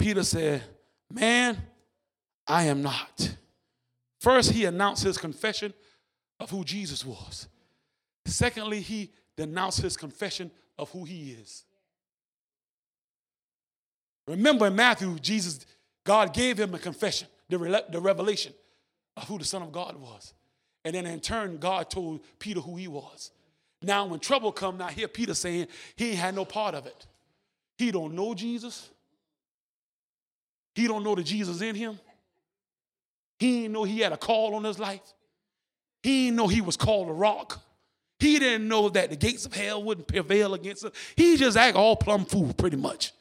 [0.00, 0.64] Peter said,
[1.12, 1.56] Man,
[2.44, 3.36] I am not.
[4.20, 5.72] First, he announced his confession
[6.40, 7.48] of who Jesus was.
[8.26, 11.64] Secondly, he denounced his confession of who he is.
[14.26, 15.66] Remember in Matthew, Jesus,
[16.04, 18.52] God gave him a confession, the, the revelation
[19.16, 20.32] of who the Son of God was.
[20.84, 23.30] And then in turn, God told Peter who he was.
[23.82, 25.66] Now, when trouble come, now hear Peter saying
[25.96, 27.06] he ain't had no part of it.
[27.76, 28.88] He don't know Jesus.
[30.74, 31.98] He don't know the Jesus in him.
[33.38, 35.02] He didn't know he had a call on his life.
[36.04, 37.62] He didn't know he was called a rock.
[38.18, 40.92] He didn't know that the gates of hell wouldn't prevail against him.
[41.16, 43.12] He just act all plumb fool, pretty much.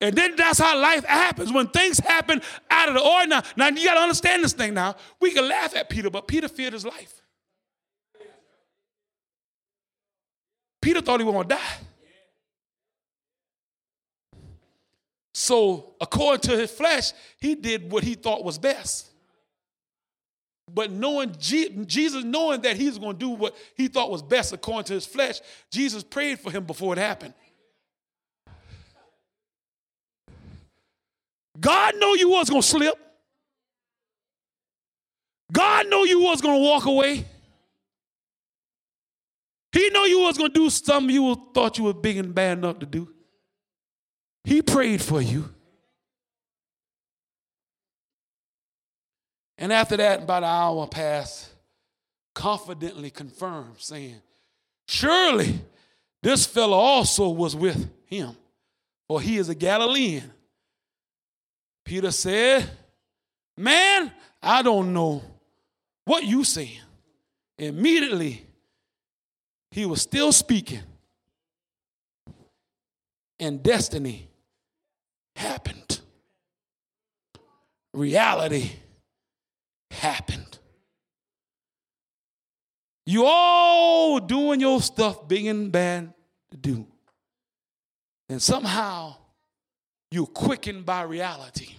[0.00, 1.52] And then that's how life happens.
[1.52, 3.42] When things happen out of the ordinary.
[3.56, 4.96] Now, you got to understand this thing now.
[5.20, 7.22] We can laugh at Peter, but Peter feared his life.
[10.82, 11.76] Peter thought he was going to die.
[15.32, 19.07] So, according to his flesh, he did what he thought was best.
[20.72, 24.84] But knowing Jesus, knowing that he's going to do what he thought was best according
[24.84, 25.40] to his flesh,
[25.70, 27.34] Jesus prayed for him before it happened.
[31.60, 32.94] God knew you was going to slip.
[35.50, 37.24] God knew you was going to walk away.
[39.72, 42.58] He knew you was going to do something you thought you were big and bad
[42.58, 43.12] enough to do.
[44.44, 45.48] He prayed for you.
[49.58, 51.50] And after that, about an hour passed,
[52.32, 54.22] confidently confirmed, saying,
[54.86, 55.60] Surely
[56.22, 58.36] this fellow also was with him,
[59.08, 60.30] for he is a Galilean.
[61.84, 62.70] Peter said,
[63.56, 65.22] Man, I don't know
[66.04, 66.80] what you saying.
[67.58, 68.46] Immediately,
[69.72, 70.82] he was still speaking,
[73.40, 74.28] and destiny
[75.34, 76.00] happened.
[77.92, 78.70] Reality
[79.98, 80.58] happened.
[83.06, 86.12] You all doing your stuff and bad
[86.50, 86.86] to do.
[88.28, 89.16] And somehow
[90.10, 91.74] you're quickened by reality.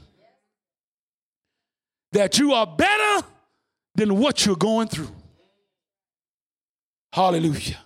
[2.12, 3.28] That you are better
[3.96, 5.16] than what you're going through.
[7.14, 7.80] Hallelujah.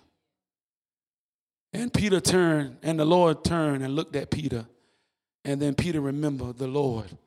[1.74, 4.66] And Peter turned, and the Lord turned and looked at Peter.
[5.44, 7.18] And then Peter remembered the Lord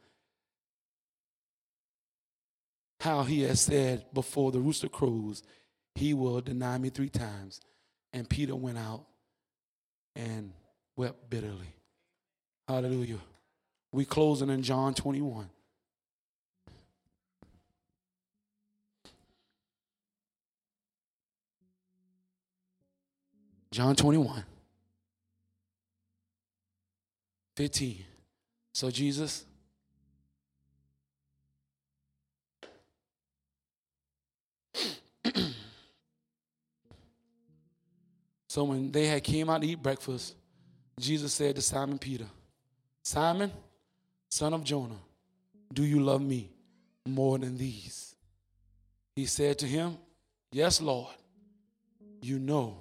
[3.07, 5.45] how he has said before the rooster crows,
[5.95, 7.61] he will deny me three times.
[8.13, 9.05] And Peter went out
[10.17, 10.53] and
[10.97, 11.73] wept bitterly.
[12.67, 13.21] Hallelujah.
[13.93, 15.49] We closing in John 21.
[23.71, 24.45] John 21.
[27.57, 28.05] 15.
[28.75, 29.46] So Jesus
[38.57, 40.35] So when they had came out to eat breakfast,
[40.99, 42.25] Jesus said to Simon Peter,
[43.03, 43.53] Simon,
[44.31, 44.97] son of Jonah,
[45.75, 46.49] do you love me
[47.07, 48.17] more than these?
[49.15, 49.99] He said to him,
[50.53, 51.13] Yes, Lord,
[52.23, 52.79] you know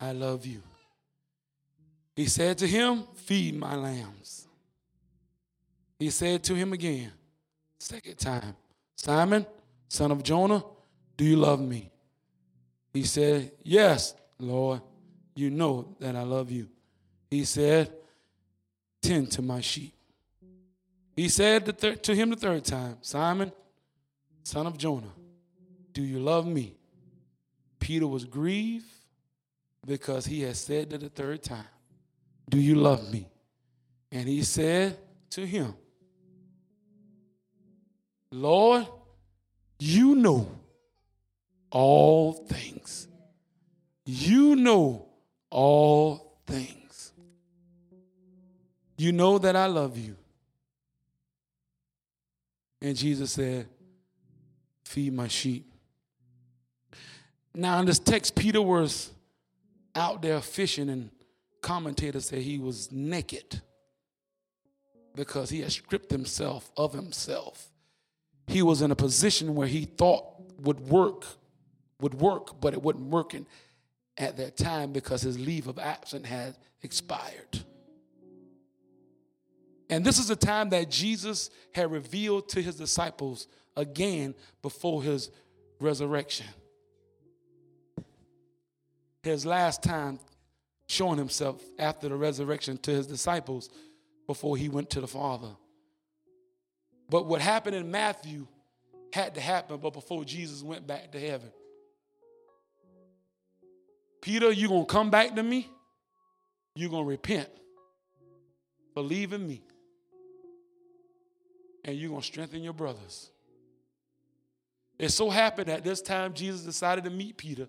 [0.00, 0.62] I love you.
[2.14, 4.48] He said to him, Feed my lambs.
[5.98, 7.12] He said to him again,
[7.78, 8.56] second time,
[8.94, 9.44] Simon,
[9.88, 10.64] son of Jonah,
[11.18, 11.90] do you love me?
[12.94, 14.82] He said, Yes, Lord,
[15.34, 16.68] you know that I love you.
[17.30, 17.92] He said,
[19.02, 19.94] Tend to my sheep.
[21.14, 23.52] He said to him the third time, Simon,
[24.42, 25.12] son of Jonah,
[25.92, 26.76] do you love me?
[27.78, 28.84] Peter was grieved
[29.86, 31.64] because he had said it the third time,
[32.50, 33.28] Do you love me?
[34.10, 34.98] And he said
[35.30, 35.74] to him,
[38.30, 38.86] Lord,
[39.78, 40.50] you know
[41.70, 43.05] all things.
[44.06, 45.08] You know
[45.50, 47.12] all things.
[48.96, 50.16] You know that I love you.
[52.80, 53.66] And Jesus said,
[54.84, 55.66] Feed my sheep.
[57.52, 59.10] Now, in this text, Peter was
[59.96, 61.10] out there fishing, and
[61.60, 63.60] commentators say he was naked
[65.16, 67.70] because he had stripped himself of himself.
[68.46, 70.24] He was in a position where he thought
[70.60, 71.24] would work,
[72.00, 73.46] would work, but it wasn't working
[74.18, 77.64] at that time because his leave of absence had expired.
[79.88, 83.46] And this is a time that Jesus had revealed to his disciples
[83.76, 85.30] again before his
[85.78, 86.46] resurrection.
[89.22, 90.18] His last time
[90.88, 93.68] showing himself after the resurrection to his disciples
[94.26, 95.50] before he went to the Father.
[97.08, 98.46] But what happened in Matthew
[99.12, 101.50] had to happen, but before Jesus went back to heaven.
[104.26, 105.70] Peter, you're going to come back to me.
[106.74, 107.48] You're going to repent.
[108.92, 109.62] Believe in me.
[111.84, 113.30] And you're going to strengthen your brothers.
[114.98, 117.68] It so happened that this time Jesus decided to meet Peter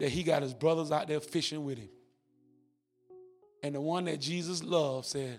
[0.00, 1.90] that he got his brothers out there fishing with him.
[3.62, 5.38] And the one that Jesus loved said,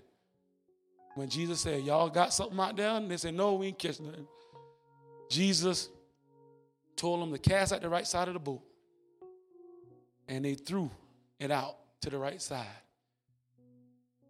[1.16, 2.92] when Jesus said, Y'all got something out there?
[2.92, 4.28] And they said, No, we ain't catching nothing.
[5.30, 5.90] Jesus
[6.96, 8.64] told them to cast out the right side of the boat
[10.30, 10.90] and they threw
[11.40, 12.66] it out to the right side.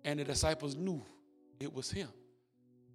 [0.04, 1.04] And the disciples knew
[1.60, 2.08] it was him.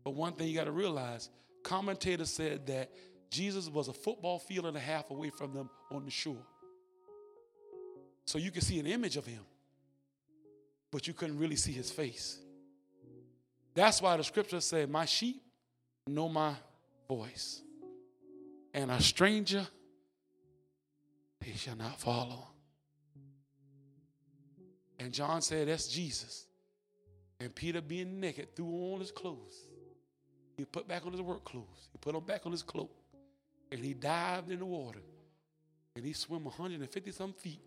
[0.03, 1.29] But one thing you got to realize
[1.63, 2.91] commentators said that
[3.31, 6.43] Jesus was a football field and a half away from them on the shore.
[8.25, 9.43] So you could see an image of him,
[10.91, 12.39] but you couldn't really see his face.
[13.75, 15.43] That's why the scripture said, My sheep
[16.07, 16.55] know my
[17.07, 17.61] voice.
[18.73, 19.67] and a stranger
[21.41, 22.54] they shall not follow.
[25.05, 26.47] And John said, That's Jesus.
[27.39, 29.67] And Peter, being naked, threw on his clothes.
[30.57, 31.91] He put back on his work clothes.
[31.93, 32.91] He put on back on his cloak.
[33.71, 35.03] And he dived in the water.
[35.95, 37.61] And he swam 150 some feet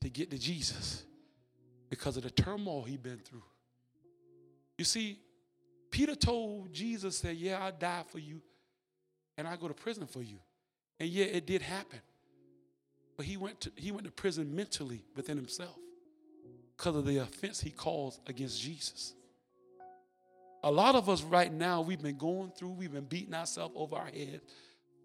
[0.00, 1.02] to get to Jesus
[1.90, 3.44] because of the turmoil he'd been through.
[4.78, 5.18] You see,
[5.90, 8.40] Peter told Jesus, said, Yeah, I'll die for you
[9.36, 10.38] and I go to prison for you.
[10.98, 12.00] And yeah, it did happen.
[13.18, 15.76] But he went to, he went to prison mentally within himself
[16.80, 19.12] because of the offense he caused against Jesus.
[20.64, 23.96] A lot of us right now, we've been going through, we've been beating ourselves over
[23.96, 24.40] our head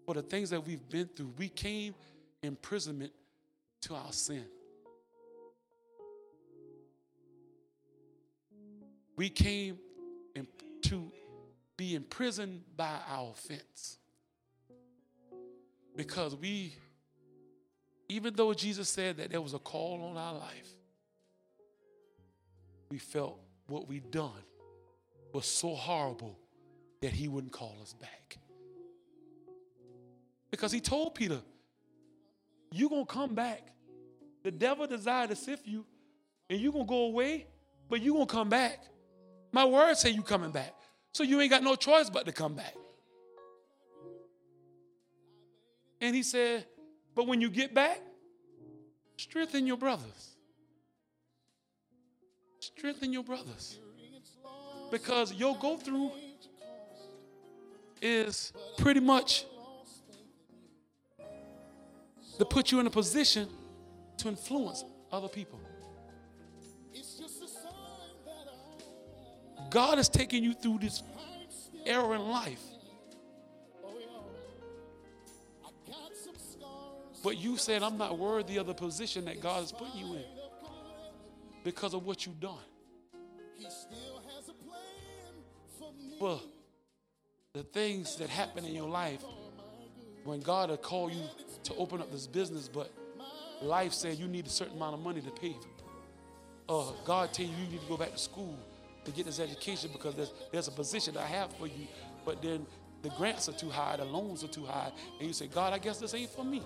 [0.06, 1.34] for the things that we've been through.
[1.36, 1.94] We came
[2.42, 3.12] imprisonment
[3.82, 4.46] to our sin.
[9.18, 9.78] We came
[10.80, 11.12] to
[11.76, 13.98] be imprisoned by our offense.
[15.94, 16.74] Because we,
[18.08, 20.75] even though Jesus said that there was a call on our life,
[22.88, 24.42] we felt what we'd done
[25.32, 26.38] was so horrible
[27.02, 28.38] that he wouldn't call us back.
[30.50, 31.40] Because he told Peter,
[32.72, 33.62] You're going to come back.
[34.42, 35.84] The devil desired to sift you,
[36.48, 37.46] and you're going to go away,
[37.88, 38.78] but you're going to come back.
[39.52, 40.74] My words say you coming back.
[41.12, 42.74] So you ain't got no choice but to come back.
[46.00, 46.66] And he said,
[47.14, 48.00] But when you get back,
[49.16, 50.35] strengthen your brothers.
[52.76, 53.78] Strengthen your brothers.
[54.90, 56.12] Because your go through
[58.02, 59.46] is pretty much
[62.38, 63.48] to put you in a position
[64.18, 65.60] to influence other people.
[69.70, 71.02] God is taking you through this
[71.84, 72.62] era in life.
[77.24, 80.35] But you said, I'm not worthy of the position that God has put you in
[81.66, 82.64] because of what you've done.
[83.56, 86.40] he still has a plan But
[87.54, 89.24] the things that happen in your life
[90.22, 91.24] when God had called you
[91.64, 92.92] to open up this business, but
[93.60, 95.56] life said you need a certain amount of money to pay.
[96.68, 96.72] For.
[96.72, 98.56] Uh, God tell you you need to go back to school
[99.04, 101.88] to get this education because there's, there's a position I have for you,
[102.24, 102.64] but then
[103.02, 105.78] the grants are too high, the loans are too high, and you say, God, I
[105.78, 106.62] guess this ain't for me.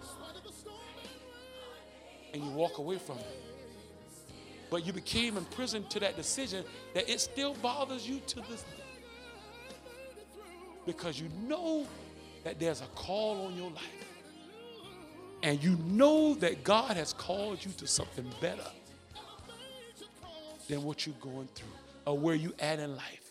[2.35, 3.50] And you walk away from it.
[4.71, 6.65] But you became imprisoned to that decision
[6.95, 8.85] that it still bothers you to this day.
[10.87, 11.87] Because you know
[12.45, 13.85] that there's a call on your life.
[15.43, 18.67] And you know that God has called you to something better
[20.69, 21.69] than what you're going through
[22.07, 23.31] or where you at in life.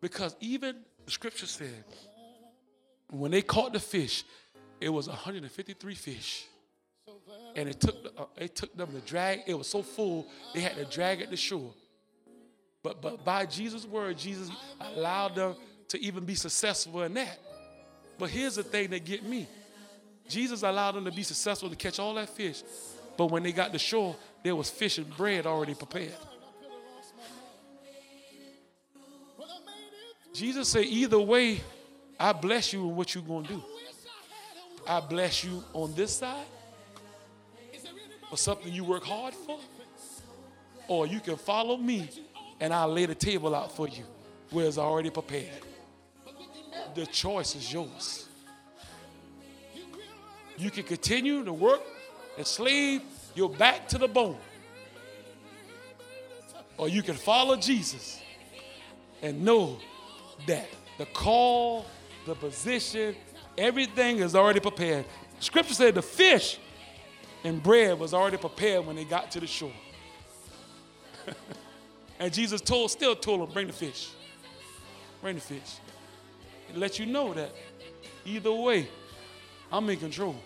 [0.00, 1.84] Because even the scripture said,
[3.10, 4.24] when they caught the fish,
[4.80, 6.46] it was 153 fish.
[7.58, 10.76] And it took, uh, it took them to drag, it was so full, they had
[10.76, 11.72] to drag it to shore.
[12.84, 14.48] But, but by Jesus' word, Jesus
[14.94, 15.56] allowed them
[15.88, 17.36] to even be successful in that.
[18.16, 19.48] But here's the thing that get me.
[20.28, 22.62] Jesus allowed them to be successful to catch all that fish.
[23.16, 24.14] But when they got to shore,
[24.44, 26.14] there was fish and bread already prepared.
[30.32, 31.60] Jesus said, either way,
[32.20, 33.62] I bless you in what you're going to do.
[34.86, 36.46] I bless you on this side
[38.28, 39.58] for something you work hard for,
[40.86, 42.08] or you can follow me
[42.60, 44.04] and I'll lay the table out for you
[44.50, 45.62] where it's already prepared.
[46.94, 48.28] The choice is yours.
[50.56, 51.82] You can continue to work
[52.36, 53.02] and slave
[53.34, 54.38] your back to the bone,
[56.76, 58.20] or you can follow Jesus
[59.22, 59.78] and know
[60.46, 60.66] that
[60.98, 61.86] the call,
[62.26, 63.14] the position,
[63.56, 65.04] everything is already prepared.
[65.38, 66.58] Scripture said the fish
[67.44, 69.72] and bread was already prepared when they got to the shore.
[72.18, 74.10] and Jesus told, still told them, bring the fish.
[75.20, 75.78] Bring the fish.
[76.68, 77.50] And let you know that
[78.24, 78.88] either way,
[79.70, 80.36] I'm in control.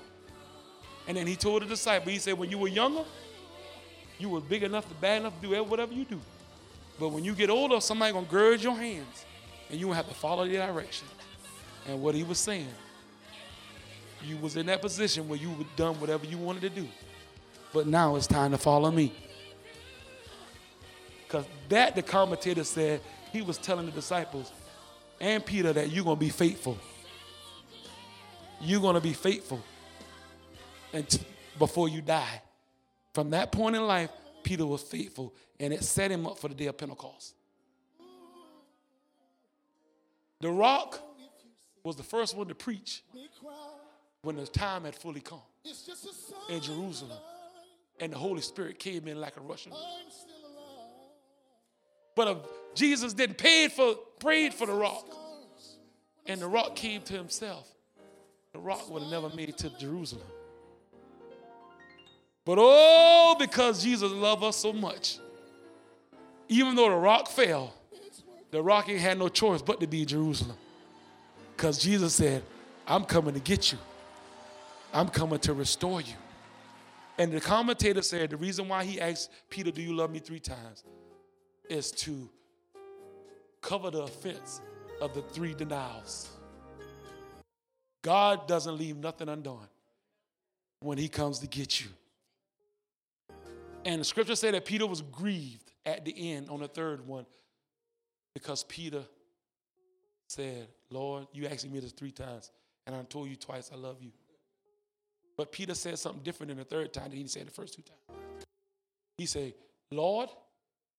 [1.08, 3.04] And then he told the disciple, he said, when you were younger,
[4.18, 6.20] you were big enough bad enough to do whatever you do.
[7.00, 9.24] But when you get older, somebody gonna gird your hands
[9.70, 11.08] and you have to follow the direction.
[11.88, 12.68] And what he was saying,
[14.24, 16.88] you was in that position where you had done whatever you wanted to do.
[17.72, 19.12] But now it's time to follow me.
[21.26, 23.00] Because that, the commentator said,
[23.32, 24.52] he was telling the disciples
[25.20, 26.78] and Peter that you're going to be faithful.
[28.60, 29.62] You're going to be faithful
[30.92, 31.24] and
[31.58, 32.42] before you die.
[33.14, 34.10] From that point in life,
[34.42, 37.34] Peter was faithful, and it set him up for the day of Pentecost.
[40.40, 41.00] The rock
[41.84, 43.02] was the first one to preach
[44.22, 45.42] when the time had fully come
[46.48, 47.18] in Jerusalem.
[48.00, 49.72] And the Holy Spirit came in like a rushing.
[52.16, 52.36] But if
[52.74, 55.06] Jesus didn't pay for, prayed for the rock,
[56.26, 57.68] and the rock came to himself,
[58.52, 60.26] the rock would have never made it to Jerusalem.
[62.44, 65.18] But oh, because Jesus loved us so much,
[66.48, 67.72] even though the rock fell,
[68.50, 70.56] the rock ain't had no choice but to be Jerusalem.
[71.56, 72.42] Because Jesus said,
[72.86, 73.78] I'm coming to get you.
[74.92, 76.14] I'm coming to restore you.
[77.18, 80.40] And the commentator said the reason why he asked Peter, Do you love me three
[80.40, 80.84] times?
[81.68, 82.28] is to
[83.60, 84.60] cover the offense
[85.00, 86.28] of the three denials.
[88.02, 89.68] God doesn't leave nothing undone
[90.80, 91.88] when he comes to get you.
[93.84, 97.26] And the scripture said that Peter was grieved at the end on the third one
[98.34, 99.04] because Peter
[100.28, 102.50] said, Lord, you asked me this three times,
[102.86, 104.10] and I told you twice I love you.
[105.36, 107.82] But Peter said something different in the third time than he said the first two
[107.82, 108.46] times.
[109.18, 109.54] He said,
[109.90, 110.28] Lord,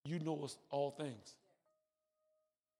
[0.05, 1.35] you know us all things.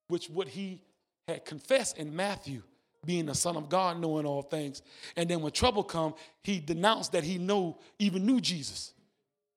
[0.07, 0.81] Which what he
[1.27, 2.63] had confessed in Matthew,
[3.05, 4.81] being the Son of God, knowing all things.
[5.15, 8.93] And then when trouble come, he denounced that he know, even knew Jesus.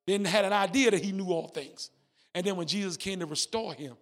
[0.06, 1.90] Then had an idea that he knew all things.
[2.34, 3.96] And then when Jesus came to restore him,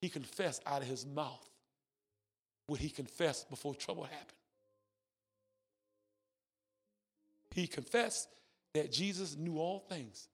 [0.00, 1.48] he confessed out of his mouth
[2.66, 4.37] what he confessed before trouble happened.
[7.58, 8.28] He confessed
[8.74, 10.28] that Jesus knew all things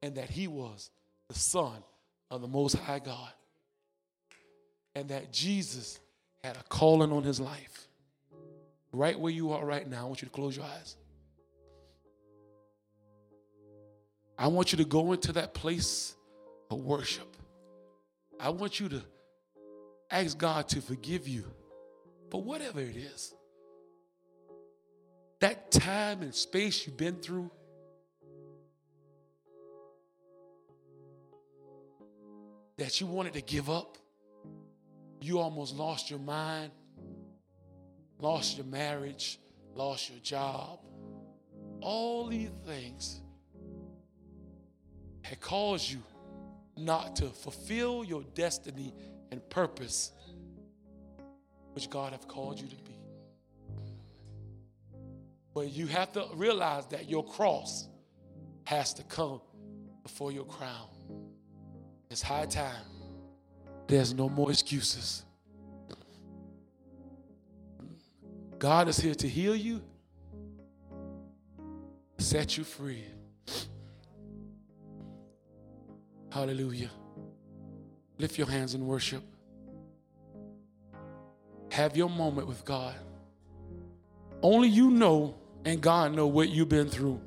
[0.00, 0.90] and that he was
[1.28, 1.76] the Son
[2.30, 3.30] of the Most High God.
[4.94, 6.00] And that Jesus
[6.42, 7.88] had a calling on his life.
[8.94, 10.96] Right where you are right now, I want you to close your eyes.
[14.38, 16.14] I want you to go into that place
[16.70, 17.36] of worship.
[18.40, 19.02] I want you to
[20.10, 21.44] ask God to forgive you
[22.30, 23.34] for whatever it is.
[25.44, 27.50] That time and space you've been through
[32.78, 33.98] that you wanted to give up.
[35.20, 36.70] You almost lost your mind,
[38.18, 39.38] lost your marriage,
[39.74, 40.78] lost your job.
[41.82, 43.20] All these things
[45.24, 46.02] had caused you
[46.78, 48.94] not to fulfill your destiny
[49.30, 50.10] and purpose,
[51.74, 52.93] which God have called you to be.
[55.54, 57.88] But you have to realize that your cross
[58.64, 59.40] has to come
[60.02, 60.88] before your crown.
[62.10, 62.82] It's high time.
[63.86, 65.24] There's no more excuses.
[68.58, 69.82] God is here to heal you,
[72.18, 73.04] set you free.
[76.30, 76.90] Hallelujah.
[78.18, 79.22] Lift your hands in worship.
[81.70, 82.94] Have your moment with God.
[84.42, 85.34] Only you know
[85.64, 87.20] and God know what you've been through.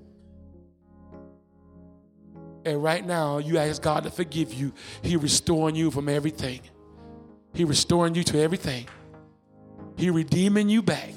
[2.65, 4.73] And right now, you ask God to forgive you.
[5.01, 6.59] He restoring you from everything.
[7.53, 8.87] He restoring you to everything.
[9.95, 11.13] He redeeming you back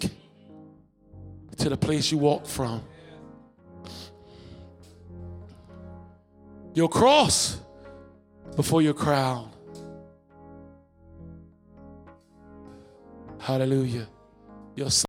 [1.58, 2.82] to the place you walked from.
[6.72, 7.60] Your cross
[8.56, 9.50] before your crown.
[13.38, 14.06] Hallelujah.
[14.76, 14.90] Your